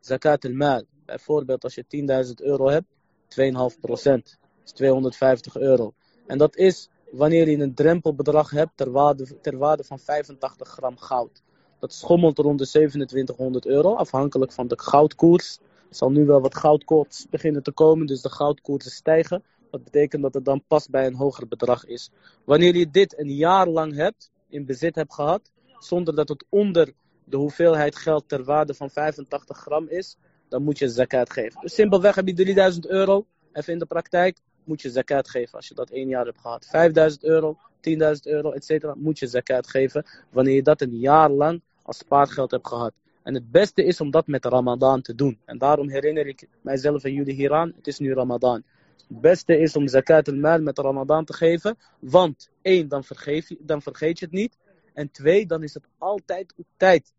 [0.00, 0.82] Zakat al-maal.
[1.04, 1.84] Bijvoorbeeld als je
[2.26, 2.86] 10.000 euro hebt,
[3.28, 4.38] 2,5 procent.
[4.64, 5.94] is 250 euro.
[6.26, 10.96] En dat is wanneer je een drempelbedrag hebt ter waarde, ter waarde van 85 gram
[10.96, 11.42] goud.
[11.78, 15.58] Dat schommelt rond de 2700 euro, afhankelijk van de goudkoers.
[15.88, 19.42] Er zal nu wel wat goudkoers beginnen te komen, dus de goudkoersen stijgen.
[19.70, 22.10] Dat betekent dat het dan pas bij een hoger bedrag is.
[22.44, 26.92] Wanneer je dit een jaar lang hebt, in bezit hebt gehad, zonder dat het onder
[27.24, 30.16] de hoeveelheid geld ter waarde van 85 gram is,
[30.48, 31.60] dan moet je zakat geven.
[31.60, 35.68] Dus simpelweg heb je 3000 euro, even in de praktijk, moet je zakat geven als
[35.68, 36.66] je dat één jaar hebt gehad.
[36.66, 38.94] 5000 euro, 10.000 euro, etc.
[38.94, 42.92] moet je zakat geven wanneer je dat een jaar lang als spaargeld hebt gehad.
[43.22, 45.40] En het beste is om dat met Ramadan te doen.
[45.44, 48.62] En daarom herinner ik mijzelf en jullie hieraan, het is nu Ramadan.
[49.08, 51.78] Het beste is om zakat al-mal met Ramadan te geven.
[51.98, 54.56] Want één, dan, vergeef je, dan vergeet je het niet.
[54.92, 57.12] En twee, dan is het altijd op tijd.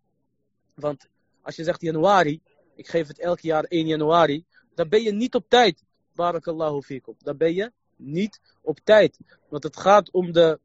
[0.74, 1.08] Want
[1.42, 2.42] als je zegt januari,
[2.76, 4.46] ik geef het elk jaar 1 januari,
[4.76, 5.84] dan ben je niet op tijd.
[6.16, 7.16] Barakallahu fikum.
[7.20, 9.20] Dan ben je niet op tijd.
[9.48, 10.60] Want het gaat om de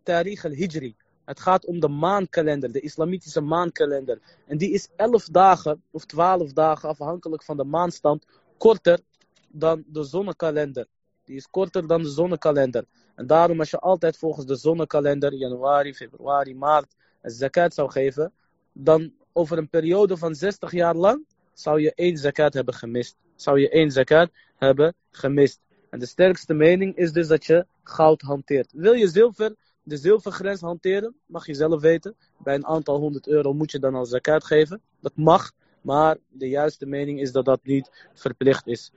[0.00, 0.96] Tariq al-Hijri.
[1.26, 4.18] Het gaat om de maankalender, de islamitische maankalender.
[4.46, 9.00] En die is 11 dagen of 12 dagen, afhankelijk van de maanstand, korter
[9.48, 10.86] dan de zonnekalender.
[11.24, 12.84] Die is korter dan de zonnekalender.
[13.14, 18.32] En daarom als je altijd volgens de zonnekalender, januari, februari, maart, een zakat zou geven,
[18.72, 23.16] dan over een periode van 60 jaar lang zou je één zakat hebben gemist.
[23.34, 25.60] Zou je één zakat hebben gemist.
[25.90, 28.72] En de sterkste mening is dus dat je goud hanteert.
[28.72, 29.54] Wil je zilver,
[29.86, 32.16] de zilvergrens hanteren, mag je zelf weten.
[32.38, 34.80] Bij een aantal honderd euro moet je dan al zakat geven.
[35.00, 38.92] Dat mag, maar de juiste mening is dat dat niet verplicht is.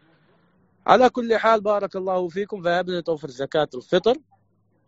[0.83, 2.61] Ala kulli haal, barakallahu fikum.
[2.61, 4.15] We hebben het over zakat al-fitr.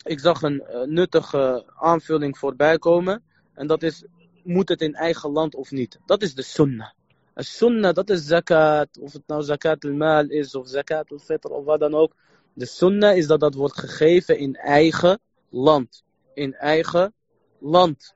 [0.03, 3.23] Ik zag een uh, nuttige aanvulling voorbij komen.
[3.53, 4.03] En dat is,
[4.43, 5.99] moet het in eigen land of niet?
[6.05, 6.89] Dat is de sunnah.
[7.33, 8.87] De sunnah, dat is zakat.
[8.99, 12.15] Of het nou zakat al-mal is of zakat al-fitr of wat dan ook.
[12.53, 15.19] De sunnah is dat dat wordt gegeven in eigen
[15.51, 16.03] land.
[16.33, 17.13] In eigen
[17.59, 18.15] land.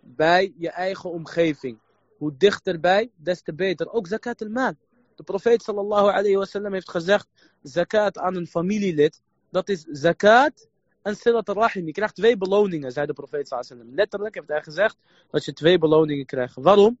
[0.00, 1.78] Bij je eigen omgeving.
[2.18, 3.92] Hoe dichterbij, des te beter.
[3.92, 4.74] Ook zakat al-mal.
[5.18, 7.26] De profeet sallallahu alayhi wasallam heeft gezegd,
[7.62, 9.20] zakat aan een familielid,
[9.50, 10.68] dat is zakat
[11.02, 11.86] en silat rahim.
[11.86, 13.94] Je krijgt twee beloningen, zei de profeet sallallahu alayhi wasallam.
[13.94, 14.96] Letterlijk heeft hij gezegd
[15.30, 16.54] dat je twee beloningen krijgt.
[16.54, 16.98] Waarom?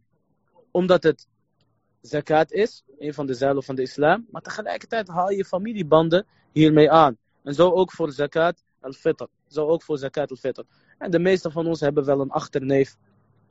[0.70, 1.26] Omdat het
[2.00, 6.90] zakat is, een van de zeilen van de islam, maar tegelijkertijd haal je familiebanden hiermee
[6.90, 7.16] aan.
[7.42, 9.24] En zo ook voor zakat al-fitr.
[9.48, 10.62] Zo ook voor zakat al-fitr.
[10.98, 12.96] En de meeste van ons hebben wel een achterneef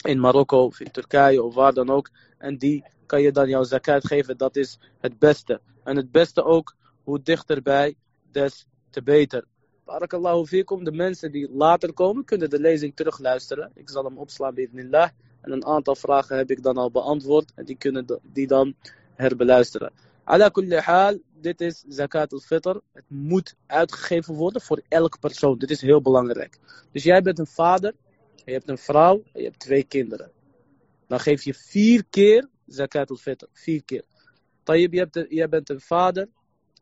[0.04, 2.10] in Marokko of in Turkije of waar dan ook.
[2.38, 4.38] En die kan je dan jouw zakat geven.
[4.38, 5.62] Dat is het beste.
[5.84, 7.96] En het beste ook, hoe dichterbij,
[8.32, 9.46] des te beter.
[9.86, 10.84] Barakallahu fikum.
[10.84, 13.72] De mensen die later komen, kunnen de lezing terugluisteren.
[13.74, 15.10] Ik zal hem opslaan, bismillah.
[15.42, 17.52] En een aantal vragen heb ik dan al beantwoord.
[17.56, 18.76] En die kunnen die dan
[19.16, 19.92] herbeluisteren.
[20.28, 22.76] Ala kulli haal, dit is zakat al-fitr.
[22.94, 25.58] Het moet uitgegeven worden voor elke persoon.
[25.58, 26.58] Dit is heel belangrijk.
[26.92, 27.94] Dus jij bent een vader,
[28.46, 30.32] je hebt een vrouw en je hebt twee kinderen.
[31.08, 33.46] Dan geef je vier keer zakat al-fitr.
[33.54, 34.04] Vier keer.
[34.64, 36.28] Tayyip, je, je bent een vader,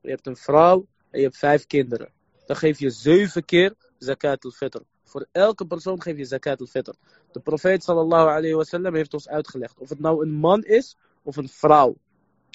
[0.02, 2.10] je hebt een vrouw en je hebt vijf kinderen.
[2.46, 4.82] Dan geef je zeven keer zakat al-fitr.
[5.04, 6.94] Voor elke persoon geef je zakat al-fitr.
[7.32, 9.80] De profeet sallallahu alayhi wasallam heeft ons uitgelegd.
[9.80, 11.98] Of het nou een man is of een vrouw.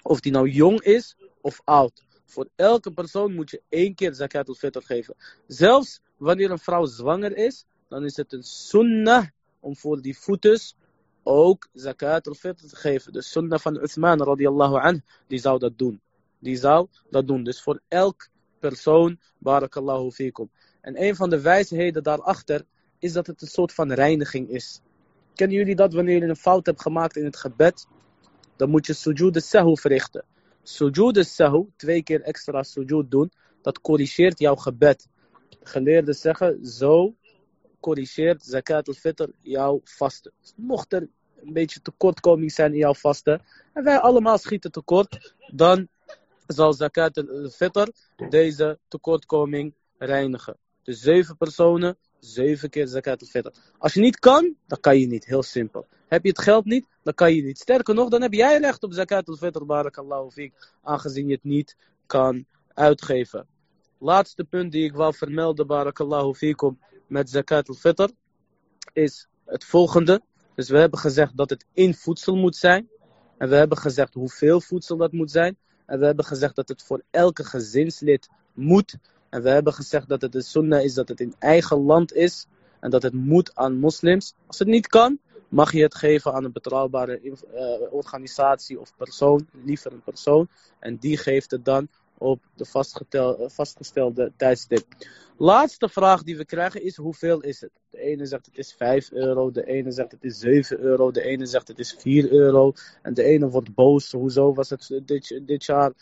[0.03, 2.05] Of die nou jong is of oud.
[2.25, 5.15] Voor elke persoon moet je één keer zakat al-fitr geven.
[5.47, 9.27] Zelfs wanneer een vrouw zwanger is, dan is het een sunnah
[9.61, 10.77] om voor die voetes
[11.23, 13.13] ook zakat al-fitr te geven.
[13.13, 16.01] De sunnah van Uthman radiyallahu anh, die zou dat doen.
[16.39, 17.45] Die zou dat doen.
[17.45, 18.29] Dus voor elk
[18.59, 20.51] persoon, barakallahu fikum.
[20.81, 22.65] En een van de wijsheden daarachter
[22.99, 24.81] is dat het een soort van reiniging is.
[25.35, 27.87] Kennen jullie dat wanneer je een fout hebt gemaakt in het gebed?
[28.61, 30.25] Dan moet je sujud sahu verrichten.
[30.63, 33.33] Sujud sahu, twee keer extra sujud doen,
[33.63, 35.09] dat corrigeert jouw gebed.
[35.63, 37.15] Geleerden zeggen, zo
[37.81, 40.33] corrigeert zakat al-fitr jouw vasten.
[40.57, 41.09] Mocht er
[41.43, 43.43] een beetje tekortkoming zijn in jouw vasten,
[43.73, 45.89] en wij allemaal schieten tekort, dan
[46.47, 47.89] zal zakat al-fitr
[48.29, 50.57] deze tekortkoming reinigen.
[50.83, 53.51] Dus zeven personen, zeven keer zakat al-fitr.
[53.79, 55.25] Als je niet kan, dan kan je niet.
[55.25, 55.87] Heel simpel.
[56.09, 57.59] Heb je het geld niet, dan kan je niet.
[57.59, 61.77] Sterker nog, dan heb jij recht op zakat al-fitr, barakallahu fiek, aangezien je het niet
[62.07, 62.45] kan
[62.75, 63.47] uitgeven.
[63.99, 68.09] Laatste punt die ik wil vermelden, barakallahu fiikum, met zakat al-fitr,
[68.93, 70.21] is het volgende.
[70.55, 72.89] Dus we hebben gezegd dat het in voedsel moet zijn.
[73.39, 75.57] En we hebben gezegd hoeveel voedsel dat moet zijn.
[75.87, 78.97] En we hebben gezegd dat het voor elke gezinslid moet.
[79.31, 82.47] En we hebben gezegd dat het de sunnah is dat het in eigen land is.
[82.81, 84.35] En dat het moet aan moslims.
[84.47, 85.19] Als het niet kan,
[85.49, 87.35] mag je het geven aan een betrouwbare uh,
[87.91, 89.49] organisatie of persoon.
[89.65, 90.49] Liever een persoon.
[90.79, 92.65] En die geeft het dan op de
[93.47, 94.87] vastgestelde tijdstip.
[95.37, 97.71] Laatste vraag die we krijgen is hoeveel is het?
[97.91, 101.23] De ene zegt het is 5 euro, de ene zegt het is 7 euro, de
[101.23, 102.73] ene zegt het is 4 euro.
[103.03, 105.93] En de ene wordt boos, hoezo was het dit, dit jaar,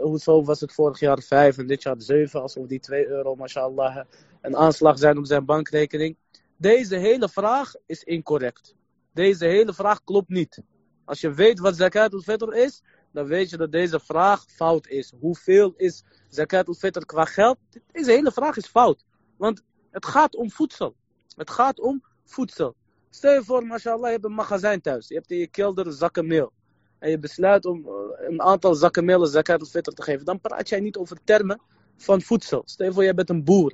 [0.00, 4.04] hoezo was het vorig jaar 5 en dit jaar 7, alsof die 2 euro, mashallah,
[4.40, 6.16] een aanslag zijn op zijn bankrekening.
[6.56, 8.74] Deze hele vraag is incorrect.
[9.12, 10.62] Deze hele vraag klopt niet.
[11.04, 12.82] Als je weet wat zakat al-fitr is,
[13.12, 15.12] dan weet je dat deze vraag fout is.
[15.20, 17.58] Hoeveel is zakat al-fitr qua geld?
[17.92, 19.04] Deze hele vraag is fout.
[19.36, 20.94] Want het gaat om voedsel.
[21.36, 22.74] Het gaat om voedsel.
[23.10, 25.08] Stel je voor, mashallah, je hebt een magazijn thuis.
[25.08, 26.52] Je hebt in je kelder zakken meel.
[27.00, 30.24] En je besluit om eh, een aantal zakken meel al-fitr te geven.
[30.24, 31.60] Dan praat jij niet over termen
[31.96, 32.62] van voedsel.
[32.64, 33.72] Stel voor, jij bent een boer.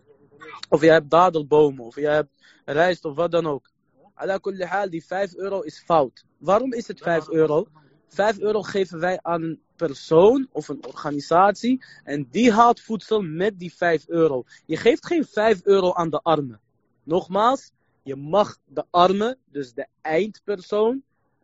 [0.68, 1.84] Of je hebt dadelbomen.
[1.84, 2.30] Of je hebt
[2.64, 3.70] rijst of wat dan ook.
[4.14, 6.24] Ala die 5 euro is fout.
[6.38, 7.66] Waarom is het 5 euro?
[8.08, 11.84] 5 euro geven wij aan een persoon of een organisatie.
[12.04, 14.44] En die haalt voedsel met die 5 euro.
[14.66, 16.60] Je geeft geen 5 euro aan de armen.
[17.02, 17.70] Nogmaals,
[18.02, 21.02] je mag de armen, dus de eindpersoon,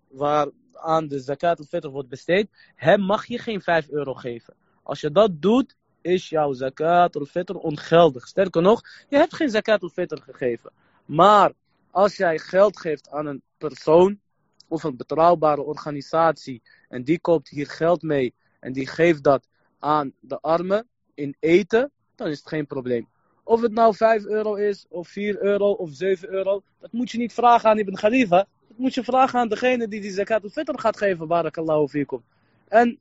[0.09, 4.55] waar aan de zakat al-fitr wordt besteed, hem mag je geen 5 euro geven.
[4.83, 8.27] Als je dat doet, is jouw zakat al-fitr ongeldig.
[8.27, 10.73] Sterker nog, je hebt geen zakat al-fitr gegeven.
[11.05, 11.53] Maar
[11.91, 14.21] als jij geld geeft aan een persoon,
[14.69, 19.47] of een betrouwbare organisatie en die koopt hier geld mee en die geeft dat
[19.79, 23.09] aan de armen in eten, dan is het geen probleem.
[23.45, 27.19] Of het nou 5 euro is, of 4 euro, of 7 euro, dat moet je
[27.19, 28.47] niet vragen aan Ibn Khalifa.
[28.83, 32.23] Moet je vragen aan degene die die zakat al-fitr gaat geven, barakallahu fikum.
[32.69, 32.99] En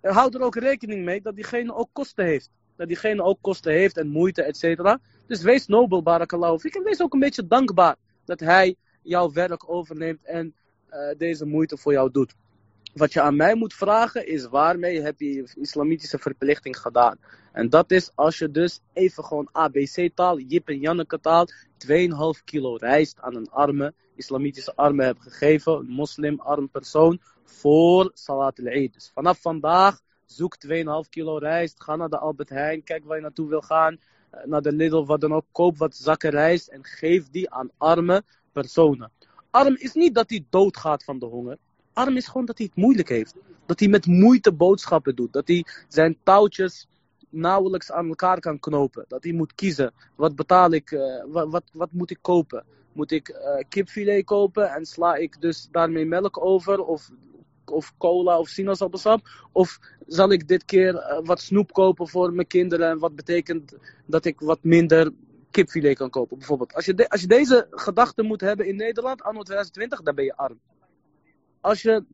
[0.00, 2.50] houd er ook rekening mee dat diegene ook kosten heeft.
[2.76, 5.00] Dat diegene ook kosten heeft en moeite, et cetera.
[5.26, 6.82] Dus wees nobel, barakallahu fikum.
[6.82, 10.54] Wees ook een beetje dankbaar dat hij jouw werk overneemt en
[10.90, 12.34] uh, deze moeite voor jou doet.
[12.94, 17.18] Wat je aan mij moet vragen is waarmee heb je islamitische verplichting gedaan.
[17.52, 21.46] En dat is als je dus even gewoon ABC-taal, Jip en Janneke taal,
[21.86, 28.10] 2,5 kilo rijst aan een arme, islamitische arme hebt gegeven, een moslim arm persoon, voor
[28.14, 28.92] Salat al-Eid.
[28.92, 33.22] Dus vanaf vandaag zoek 2,5 kilo rijst, ga naar de Albert Heijn, kijk waar je
[33.22, 33.98] naartoe wil gaan,
[34.30, 37.70] eh, naar de Lidl, wat dan ook, koop wat zakken rijst en geef die aan
[37.78, 38.22] arme
[38.52, 39.10] personen.
[39.50, 41.58] Arm is niet dat hij doodgaat van de honger.
[41.94, 43.34] Arm is gewoon dat hij het moeilijk heeft.
[43.66, 45.32] Dat hij met moeite boodschappen doet.
[45.32, 46.88] Dat hij zijn touwtjes
[47.28, 49.04] nauwelijks aan elkaar kan knopen.
[49.08, 49.92] Dat hij moet kiezen.
[50.14, 50.90] Wat betaal ik?
[50.90, 52.64] Uh, wat, wat, wat, moet ik kopen?
[52.92, 56.84] Moet ik uh, kipfilet kopen en sla ik dus daarmee melk over?
[56.84, 57.10] Of,
[57.64, 59.28] of cola of sinaasappelsap?
[59.52, 62.98] Of zal ik dit keer uh, wat snoep kopen voor mijn kinderen?
[62.98, 63.76] Wat betekent
[64.06, 65.12] dat ik wat minder
[65.54, 66.74] kipfilet kan kopen, bijvoorbeeld.
[66.74, 70.36] Als je, als je deze gedachten moet hebben in Nederland, anno 2020, dan ben je
[70.36, 70.58] arm.
[71.64, 72.04] Als je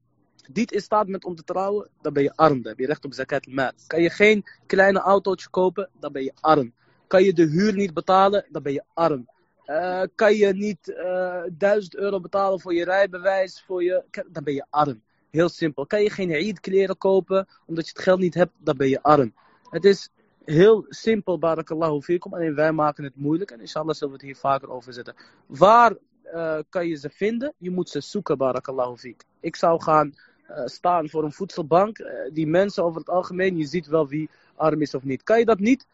[0.52, 2.62] niet in staat bent om te trouwen, dan ben je arm.
[2.62, 6.22] Dan heb je recht op zakat al Kan je geen kleine autootje kopen, dan ben
[6.22, 6.72] je arm.
[7.06, 9.28] Kan je de huur niet betalen, dan ben je arm.
[9.66, 14.54] Uh, kan je niet uh, 1000 euro betalen voor je rijbewijs, voor je, dan ben
[14.54, 15.02] je arm.
[15.30, 15.86] Heel simpel.
[15.86, 19.02] Kan je geen Eid kleren kopen omdat je het geld niet hebt, dan ben je
[19.02, 19.34] arm.
[19.70, 20.10] Het is
[20.44, 22.34] heel simpel, barakallahu fikum.
[22.34, 23.50] Alleen wij maken het moeilijk.
[23.50, 25.14] En inshallah zullen we het hier vaker over zetten.
[25.46, 25.96] Waar
[26.34, 27.52] uh, kan je ze vinden?
[27.58, 29.28] Je moet ze zoeken, barakallahu fikum.
[29.40, 30.14] Ik zou gaan
[30.50, 31.98] uh, staan voor een voedselbank.
[31.98, 35.22] Uh, die mensen over het algemeen, je ziet wel wie arm is of niet.
[35.22, 35.86] Kan je dat niet?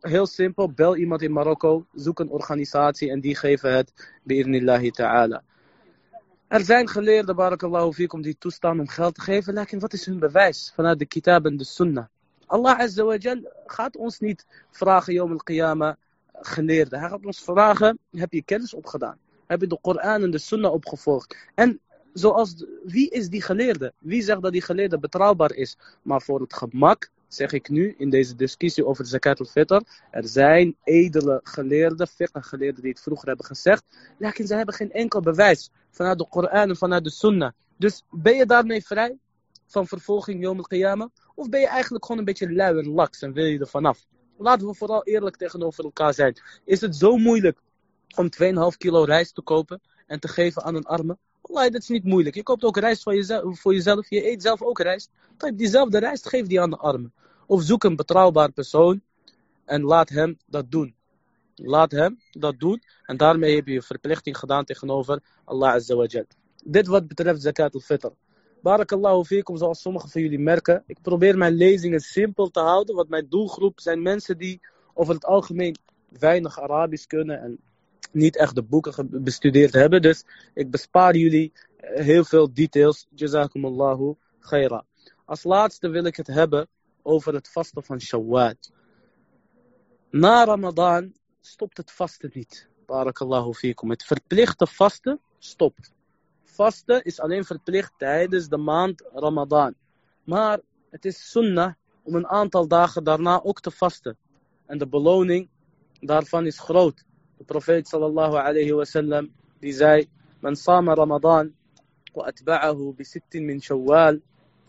[0.00, 5.42] Heel simpel, bel iemand in Marokko, zoek een organisatie en die geven het bi'irnillahi ta'ala.
[6.48, 9.54] Er zijn geleerden, barakallahu fikum, die toestaan om geld te geven.
[9.54, 12.06] Lakin wat is hun bewijs vanuit de kitab en de sunnah?
[12.46, 13.18] Allah Azza
[13.66, 15.94] gaat ons niet vragen, Yom al-Qiyamah,
[16.32, 16.98] geleerde.
[16.98, 19.18] Hij gaat ons vragen, heb je kennis opgedaan?
[19.50, 21.36] Heb je de Koran en de Sunnah opgevolgd?
[21.54, 21.80] En
[22.12, 23.92] zoals, wie is die geleerde?
[23.98, 25.76] Wie zegt dat die geleerde betrouwbaar is?
[26.02, 29.80] Maar voor het gemak zeg ik nu in deze discussie over zakat al-fitr.
[30.10, 33.84] Er zijn edele geleerden, fiqh geleerden die het vroeger hebben gezegd.
[34.18, 37.52] Lekker, ze hebben geen enkel bewijs vanuit de Koran en vanuit de Sunnah.
[37.76, 39.16] Dus ben je daarmee vrij
[39.66, 41.08] van vervolging Yom al-Qiyamah?
[41.34, 44.06] Of ben je eigenlijk gewoon een beetje lui en laks en wil je er vanaf?
[44.38, 46.40] Laten we vooral eerlijk tegenover elkaar zijn.
[46.64, 47.58] Is het zo moeilijk
[48.16, 51.18] om 2,5 kilo rijst te kopen en te geven aan een arme?
[51.42, 52.34] Wallah, dat is niet moeilijk.
[52.34, 54.10] Je koopt ook rijst voor jezelf, voor jezelf.
[54.10, 55.10] Je eet zelf ook rijst.
[55.54, 57.12] Diezelfde rijst, geef die aan de armen.
[57.46, 59.02] Of zoek een betrouwbaar persoon
[59.64, 60.94] en laat hem dat doen.
[61.54, 62.82] Laat hem dat doen.
[63.02, 66.24] En daarmee heb je je verplichting gedaan tegenover Allah Azza.
[66.64, 68.08] Dit wat betreft zakat al-fitr.
[68.62, 70.82] Barakallahu fikum, zoals sommigen van jullie merken.
[70.86, 74.60] Ik probeer mijn lezingen simpel te houden, want mijn doelgroep zijn mensen die
[74.94, 75.76] over het algemeen
[76.08, 77.58] weinig Arabisch kunnen en
[78.12, 80.02] niet echt de boeken bestudeerd hebben.
[80.02, 80.24] Dus
[80.54, 83.06] ik bespaar jullie heel veel details.
[83.14, 84.84] Jazakumullahu khaira.
[85.24, 86.68] Als laatste wil ik het hebben
[87.02, 88.54] over het vasten van Shawwal.
[90.10, 92.68] Na Ramadan stopt het vasten niet.
[92.86, 93.90] Barakallahu fikum.
[93.90, 95.92] Het verplichte vasten stopt
[96.60, 99.74] vasten is alleen verplicht tijdens de maand Ramadan.
[100.24, 101.72] Maar het is sunnah
[102.02, 104.16] om een aantal dagen daarna ook te vasten.
[104.66, 105.48] En de beloning
[106.00, 107.04] daarvan is groot.
[107.40, 109.30] De profeet sallallahu alayhi wa sallam
[109.60, 110.08] die zei:
[110.40, 111.54] Man sama Ramadan
[112.12, 114.20] wa atba'ahu bi sittin min Shawwal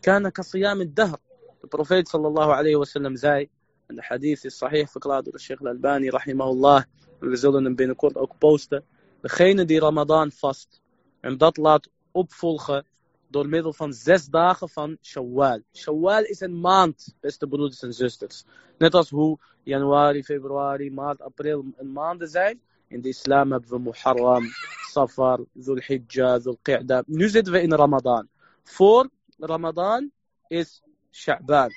[0.02, 1.20] kana ka siyam al-dahr.
[1.62, 3.50] De profeet sallallahu alayhi wa sallam zei
[3.90, 6.84] en de hadith is sahih verklaard door de Sheikh al-Albani rahimahullah.
[7.22, 8.84] En we zullen hem binnenkort ook posten.
[9.22, 10.82] Degene die Ramadan vast
[11.22, 12.86] en dat laat opvolgen
[13.32, 15.60] door middel van zes dagen van Shawwal.
[15.74, 18.44] Shawwal is een maand, beste broeders en zusters.
[18.78, 22.62] Net als hoe januari, februari, maart, april een maanden zijn.
[22.88, 24.44] In de islam hebben we Muharram,
[24.92, 27.04] Safar, Zulhijjah, Zulqa'da.
[27.06, 28.28] Nu zitten we in Ramadan.
[28.64, 30.12] Voor Ramadan
[30.48, 31.70] is Sha'ban.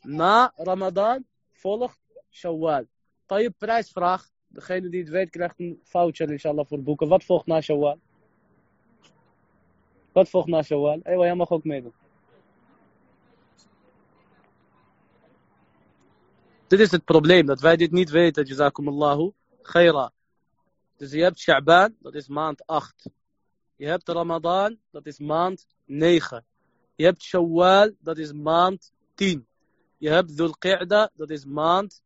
[0.00, 1.98] Na Ramadan volgt
[2.30, 2.84] Shawwal.
[3.26, 4.30] je prijsvraag.
[4.46, 7.08] Degene die het weet krijgt een voucher inshallah voor boeken.
[7.08, 7.98] Wat volgt na Shawwal?
[10.12, 11.00] Wat volgt na Shawwal?
[11.02, 11.92] Ewa, jij mag ook meedoen.
[16.66, 19.32] Dit is het probleem, dat wij dit niet weten, jazakumullahu
[19.62, 20.12] khaira.
[20.96, 23.10] Dus je hebt Sha'ban, dat is maand 8.
[23.76, 26.44] Je hebt Ramadan, dat is maand 9.
[26.94, 29.46] Je hebt Shawwal, dat is maand 10.
[29.98, 32.02] Je hebt Dhul Qa'da, dat is maand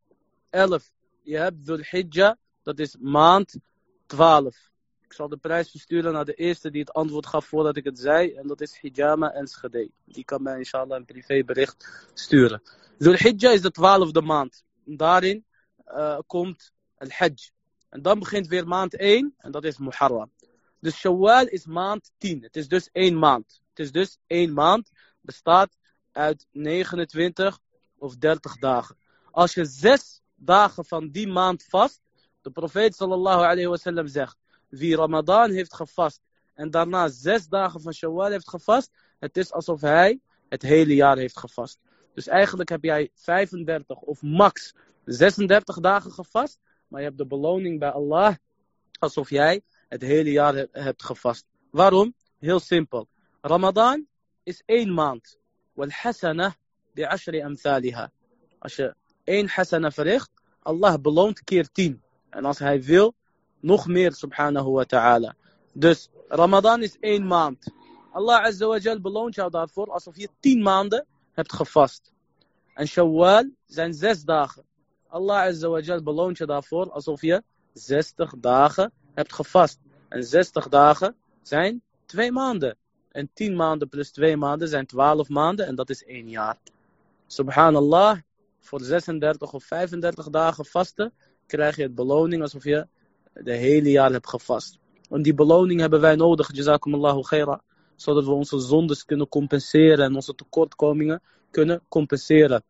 [0.49, 0.91] 11.
[1.21, 3.57] Je hebt Dhul Hijjah, dat is maand
[4.05, 4.71] 12.
[5.07, 7.99] Ik zal de prijs versturen naar de eerste die het antwoord gaf voordat ik het
[7.99, 8.33] zei.
[8.33, 9.89] En dat is Hijama Enschede.
[10.05, 12.61] Die kan mij inshallah een privébericht sturen.
[12.97, 14.63] Dhul Hijjah is de twaalfde maand.
[14.85, 15.45] En daarin
[15.87, 17.49] uh, komt Al-Hajj.
[17.89, 20.31] En dan begint weer maand 1 en dat is Muharram.
[20.79, 22.43] Dus Shawwal is maand 10.
[22.43, 23.61] Het is dus één maand.
[23.69, 24.91] Het is dus één maand.
[25.21, 25.77] Bestaat
[26.11, 27.59] uit 29
[27.97, 28.97] of 30 dagen.
[29.31, 32.01] Als je zes dagen van die maand vast.
[32.41, 34.37] De profeet sallallahu alayhi wa sallam zegt
[34.77, 36.21] wie Ramadan heeft gevast
[36.53, 40.19] en daarna zes dagen van Shawwal heeft gevast, het is alsof hij
[40.49, 41.79] het hele jaar heeft gevast.
[42.13, 44.73] Dus eigenlijk heb jij 35 of max
[45.05, 48.35] 36 dagen gevast, maar je hebt de beloning bij Allah
[48.99, 51.45] alsof jij het hele jaar hebt gevast.
[51.71, 52.13] Waarom?
[52.39, 53.07] Heel simpel.
[53.41, 54.07] Ramadan
[54.43, 55.37] is één maand.
[55.73, 56.55] Wal hasana
[56.93, 57.43] bi ashri.
[58.59, 62.01] Als je één hasana verricht, Allah beloont keer tien.
[62.29, 63.15] En als hij wil,
[63.59, 65.35] nog meer subhanahu wa ta'ala.
[65.73, 67.71] Dus Ramadan is één maand.
[68.11, 72.11] Allah azza wa jal beloont jou daarvoor alsof je tien maanden hebt gevast.
[72.73, 74.63] En Shawwal zijn zes dagen.
[75.07, 77.43] Allah azza wa jal beloont je daarvoor alsof je
[77.73, 79.79] 60 dagen hebt gevast.
[80.09, 82.77] En 60 dagen zijn twee maanden.
[83.11, 86.57] En 10 maanden plus 2 maanden zijn 12 maanden en dat is één jaar.
[87.27, 88.17] Subhanallah,
[88.59, 91.13] voor 36 of 35 dagen vasten
[91.45, 92.87] krijg je het beloning alsof je
[93.43, 94.77] de hele jaar hebt gevast.
[95.09, 97.61] En die beloning hebben wij nodig, jazakumullahu khaira,
[97.95, 101.21] zodat we onze zondes kunnen compenseren en onze tekortkomingen
[101.51, 102.63] kunnen compenseren.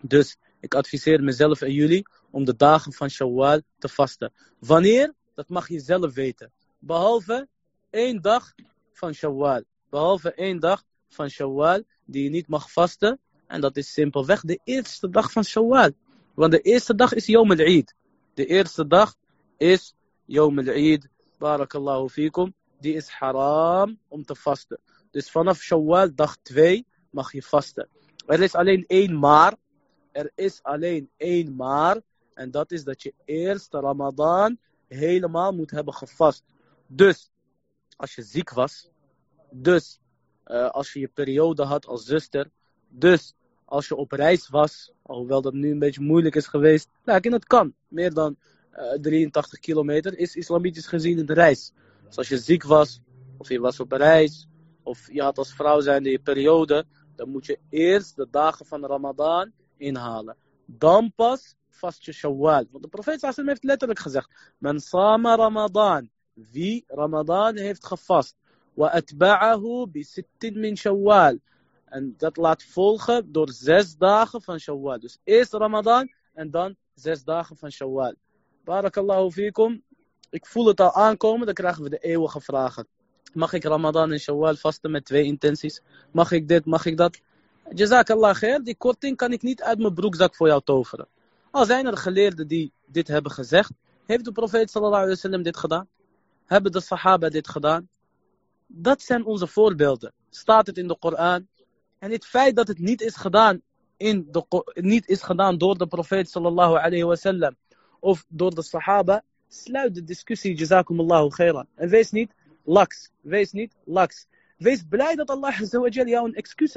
[0.00, 4.32] Dus ik adviseer mezelf en jullie om de dagen van Shawwal te vasten.
[4.58, 5.14] Wanneer?
[5.34, 6.52] Dat mag je zelf weten.
[6.78, 7.48] Behalve
[7.90, 8.54] één dag
[8.92, 9.62] van Shawwal.
[9.90, 13.20] Behalve één dag van Shawwal die je niet mag vasten.
[13.46, 15.90] En dat is simpelweg de eerste dag van Shawwal.
[16.34, 17.94] Want de eerste dag is Yom al-Eid.
[18.34, 19.14] De eerste dag
[19.56, 19.94] is
[20.26, 21.08] Yom al-Eid.
[21.38, 22.54] Barakallahu fikum.
[22.80, 24.78] Die is haram om te vasten.
[25.10, 27.88] Dus vanaf Shawwal dag 2 mag je vasten.
[28.26, 29.54] Er is alleen één maar.
[30.12, 32.00] Er is alleen één maar.
[32.34, 34.58] En dat is dat je eerst Ramadan
[34.88, 36.44] helemaal moet hebben gevast.
[36.86, 37.30] Dus,
[37.96, 38.90] als je ziek was.
[39.50, 40.00] Dus,
[40.46, 42.50] uh, als je je periode had als zuster.
[42.88, 44.92] Dus, als je op reis was.
[45.02, 46.88] Alhoewel dat nu een beetje moeilijk is geweest.
[47.04, 47.74] Nou, het kan.
[47.88, 48.36] Meer dan
[49.00, 51.72] 83 kilometer is islamitisch gezien een reis.
[52.06, 53.00] Dus als je ziek was.
[53.38, 54.48] Of je was op reis.
[54.82, 56.84] Of je had als vrouw zijnde je periode.
[57.16, 60.36] Dan moet je eerst de dagen van Ramadan inhalen.
[60.66, 62.64] Dan pas vast je Shawwal.
[62.70, 64.30] Want de profeet sallam heeft letterlijk gezegd.
[64.58, 66.10] Men sama Ramadan.
[66.32, 68.36] Wie Ramadan heeft gevast.
[68.74, 71.38] Wa atba'ahu bi sittin min Shawwal.
[71.84, 75.00] En dat laat volgen door zes dagen van Shawwal.
[75.00, 78.14] Dus eerst Ramadan en dan zes dagen van Shawwal.
[78.66, 79.82] Barakallahu fikum.
[80.30, 82.86] Ik voel het al aankomen, dan krijgen we de eeuwige vragen.
[83.32, 85.82] Mag ik Ramadan en Shawwal vasten met twee intenties?
[86.10, 87.20] Mag ik dit, mag ik dat?
[87.74, 91.08] Jazakallah khair, die korting kan ik niet uit mijn broekzak voor jou toveren.
[91.50, 93.70] Al zijn er geleerden die dit hebben gezegd,
[94.06, 95.88] heeft de profeet sallallahu alaihi wasallam dit gedaan?
[96.46, 97.88] Hebben de sahaba dit gedaan?
[98.66, 100.12] Dat zijn onze voorbeelden.
[100.30, 101.48] Staat het in de Koran?
[101.98, 103.60] En het feit dat het niet is gedaan,
[103.96, 107.56] in de, niet is gedaan door de profeet sallallahu alaihi wasallam
[108.06, 111.66] of door de sahaba, sluit de discussie jazakumullahu khairan.
[111.74, 112.30] En wees niet
[112.64, 113.10] laks.
[113.20, 114.26] Wees niet laks.
[114.58, 116.74] Wees blij dat Allah jou een excuus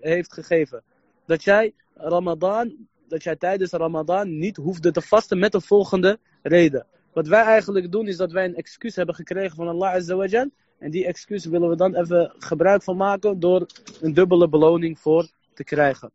[0.00, 0.82] heeft gegeven.
[1.26, 6.86] Dat jij Ramadan, dat jij tijdens Ramadan niet hoefde te vasten met de volgende reden.
[7.12, 10.50] Wat wij eigenlijk doen is dat wij een excuus hebben gekregen van Allah Azawajal.
[10.78, 13.66] En die excuus willen we dan even gebruik van maken door
[14.00, 16.10] een dubbele beloning voor te krijgen.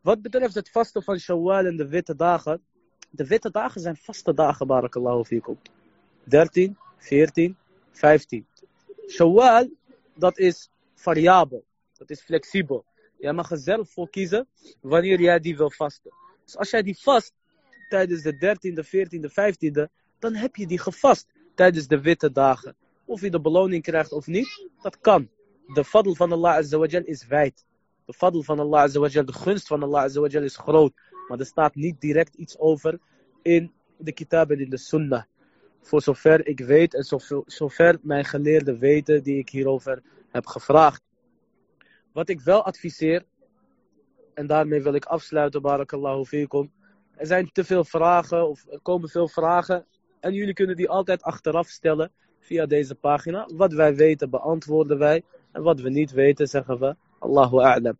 [0.00, 2.60] Wat betreft het vasten van Shawwal en de witte dagen.
[3.16, 5.58] De witte dagen zijn vaste dagen, barakallahu fikum.
[6.24, 7.56] 13, 14,
[7.90, 8.46] 15.
[9.08, 9.68] Shawwal
[10.14, 11.64] dat is variabel.
[11.98, 12.84] Dat is flexibel.
[13.18, 14.48] Jij mag er zelf voor kiezen
[14.80, 16.10] wanneer jij die wil vasten.
[16.44, 17.32] Dus als jij die vast
[17.88, 22.76] tijdens de 13e, 14e, 15e, dan heb je die gevast tijdens de witte dagen.
[23.04, 25.28] Of je de beloning krijgt of niet, dat kan.
[25.74, 26.58] De fadl van Allah
[27.04, 27.64] is wijd.
[28.04, 30.92] De fadl van Allah de gunst van Allah is groot.
[31.28, 32.98] Maar er staat niet direct iets over
[33.42, 35.22] in de kitab en in de sunnah
[35.86, 37.04] voor zover ik weet en
[37.46, 41.02] zover mijn geleerden weten die ik hierover heb gevraagd.
[42.12, 43.24] Wat ik wel adviseer,
[44.34, 46.72] en daarmee wil ik afsluiten, barakallahu fikum.
[47.16, 49.86] Er zijn te veel vragen, of er komen veel vragen,
[50.20, 53.48] en jullie kunnen die altijd achteraf stellen via deze pagina.
[53.54, 55.22] Wat wij weten beantwoorden wij,
[55.52, 57.98] en wat we niet weten zeggen we, Allahu a'lam.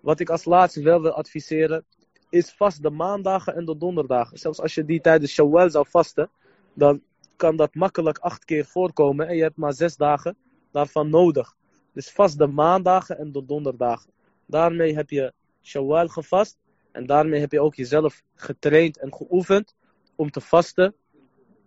[0.00, 1.84] Wat ik als laatste wel wil adviseren,
[2.30, 4.38] is vast de maandagen en de donderdagen.
[4.38, 6.30] Zelfs als je die tijdens Shawwal zou vasten,
[6.74, 7.02] dan
[7.36, 10.36] kan dat makkelijk acht keer voorkomen en je hebt maar zes dagen
[10.70, 11.54] daarvan nodig.
[11.92, 14.10] Dus vast de maandagen en de donderdagen.
[14.46, 16.58] Daarmee heb je Shawwal gevast
[16.92, 19.74] en daarmee heb je ook jezelf getraind en geoefend
[20.16, 20.94] om te vasten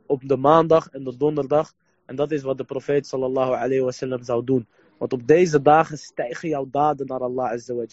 [0.06, 1.74] op de maandag en de donderdag.
[2.06, 4.68] En dat is wat de profeet sallallahu alayhi zou doen.
[4.98, 7.86] Want op deze dagen stijgen jouw daden naar Allah azza wa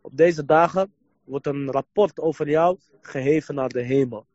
[0.00, 0.92] Op deze dagen
[1.28, 4.26] wordt een rapport over jou geheven naar de hemel.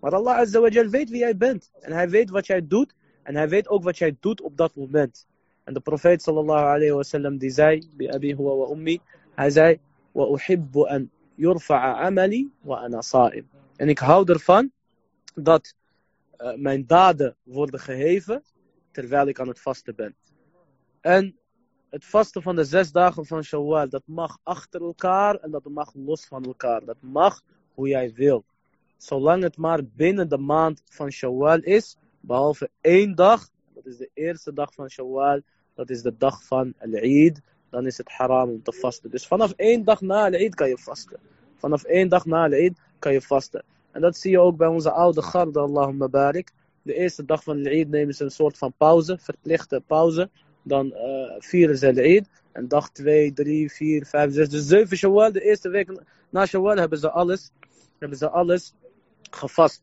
[0.00, 1.70] Maar Allah Azza weet wie jij bent.
[1.80, 2.94] En hij weet wat jij doet.
[3.22, 5.26] En hij weet ook wat jij doet op dat moment.
[5.64, 9.00] En de profeet sallallahu alayhi wa sallam die zei, bi abi huwa wa ummi,
[9.34, 9.78] hij zei,
[10.12, 13.48] wa uhibbu an yurfa'a amali wa ana sa'im.
[13.76, 14.70] En ik hou ervan
[15.34, 15.74] dat
[16.38, 18.42] uh, mijn daden worden geheven
[18.90, 20.14] terwijl ik aan het vasten ben.
[21.00, 21.36] En
[21.92, 25.94] het vasten van de zes dagen van Shawwal, dat mag achter elkaar en dat mag
[25.94, 26.84] los van elkaar.
[26.84, 27.42] Dat mag
[27.74, 28.44] hoe jij wil.
[28.96, 34.10] Zolang het maar binnen de maand van Shawwal is, behalve één dag, dat is de
[34.14, 35.40] eerste dag van Shawwal,
[35.74, 37.40] dat is de dag van Al-Eid,
[37.70, 39.10] dan is het haram om te vasten.
[39.10, 41.20] Dus vanaf één dag na Al-Eid kan je vasten.
[41.56, 43.64] Vanaf één dag na Al-Eid kan je vasten.
[43.90, 46.52] En dat zie je ook bij onze oude garde, Allahumma barik.
[46.82, 50.30] De eerste dag van Eid nemen ze een soort van pauze, verplichte pauze.
[50.62, 52.28] Dan uh, vieren ze Eid.
[52.52, 56.76] En dag 2, 3, 4, 5, 6, dus 7 Shawwal, de eerste week na Shawwal
[56.76, 57.50] hebben ze alles,
[57.98, 58.74] hebben ze alles
[59.30, 59.82] gevast.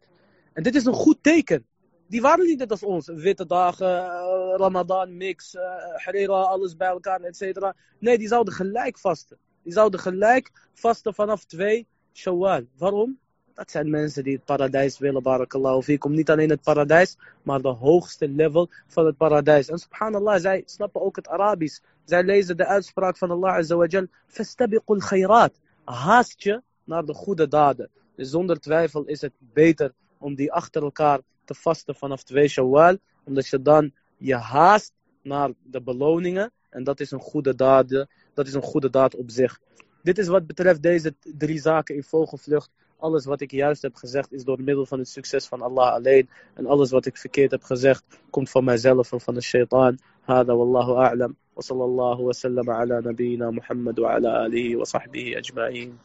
[0.53, 1.65] En dit is een goed teken.
[2.07, 3.07] Die waren niet net als ons.
[3.07, 5.61] Witte dagen, uh, Ramadan, mix, uh,
[5.95, 7.75] Harira, alles bij elkaar, et cetera.
[7.99, 9.37] Nee, die zouden gelijk vasten.
[9.63, 12.61] Die zouden gelijk vasten vanaf 2 Shawwal.
[12.77, 13.19] Waarom?
[13.59, 16.11] Dat zijn mensen die het paradijs willen, barakallahu fikum.
[16.11, 19.69] Niet alleen het paradijs, maar de hoogste level van het paradijs.
[19.69, 21.79] En subhanallah, zij snappen ook het Arabisch.
[22.05, 24.05] Zij lezen de uitspraak van Allah azawajal.
[24.27, 25.59] Fastabiqul khairat.
[25.83, 27.89] Haast je naar de goede daden.
[28.15, 32.97] Dus zonder twijfel is het beter om die achter elkaar te vasten vanaf twee Shawwal.
[33.23, 36.51] Omdat je dan je haast naar de beloningen.
[36.69, 39.59] En dat is een goede daad, dat is een goede daad op zich.
[40.03, 42.69] Dit is wat betreft deze drie zaken in vogelvlucht.
[42.99, 46.29] Alles wat ik juist heb gezegd is door middel van het succes van Allah alleen.
[46.53, 49.97] En alles wat ik verkeerd heb gezegd komt van mijzelf en van de shaitaan.
[50.29, 55.97] هذا والله أعلم وصلى الله وسلم على نبينا محمد وعلى آله وصحبه أجمعين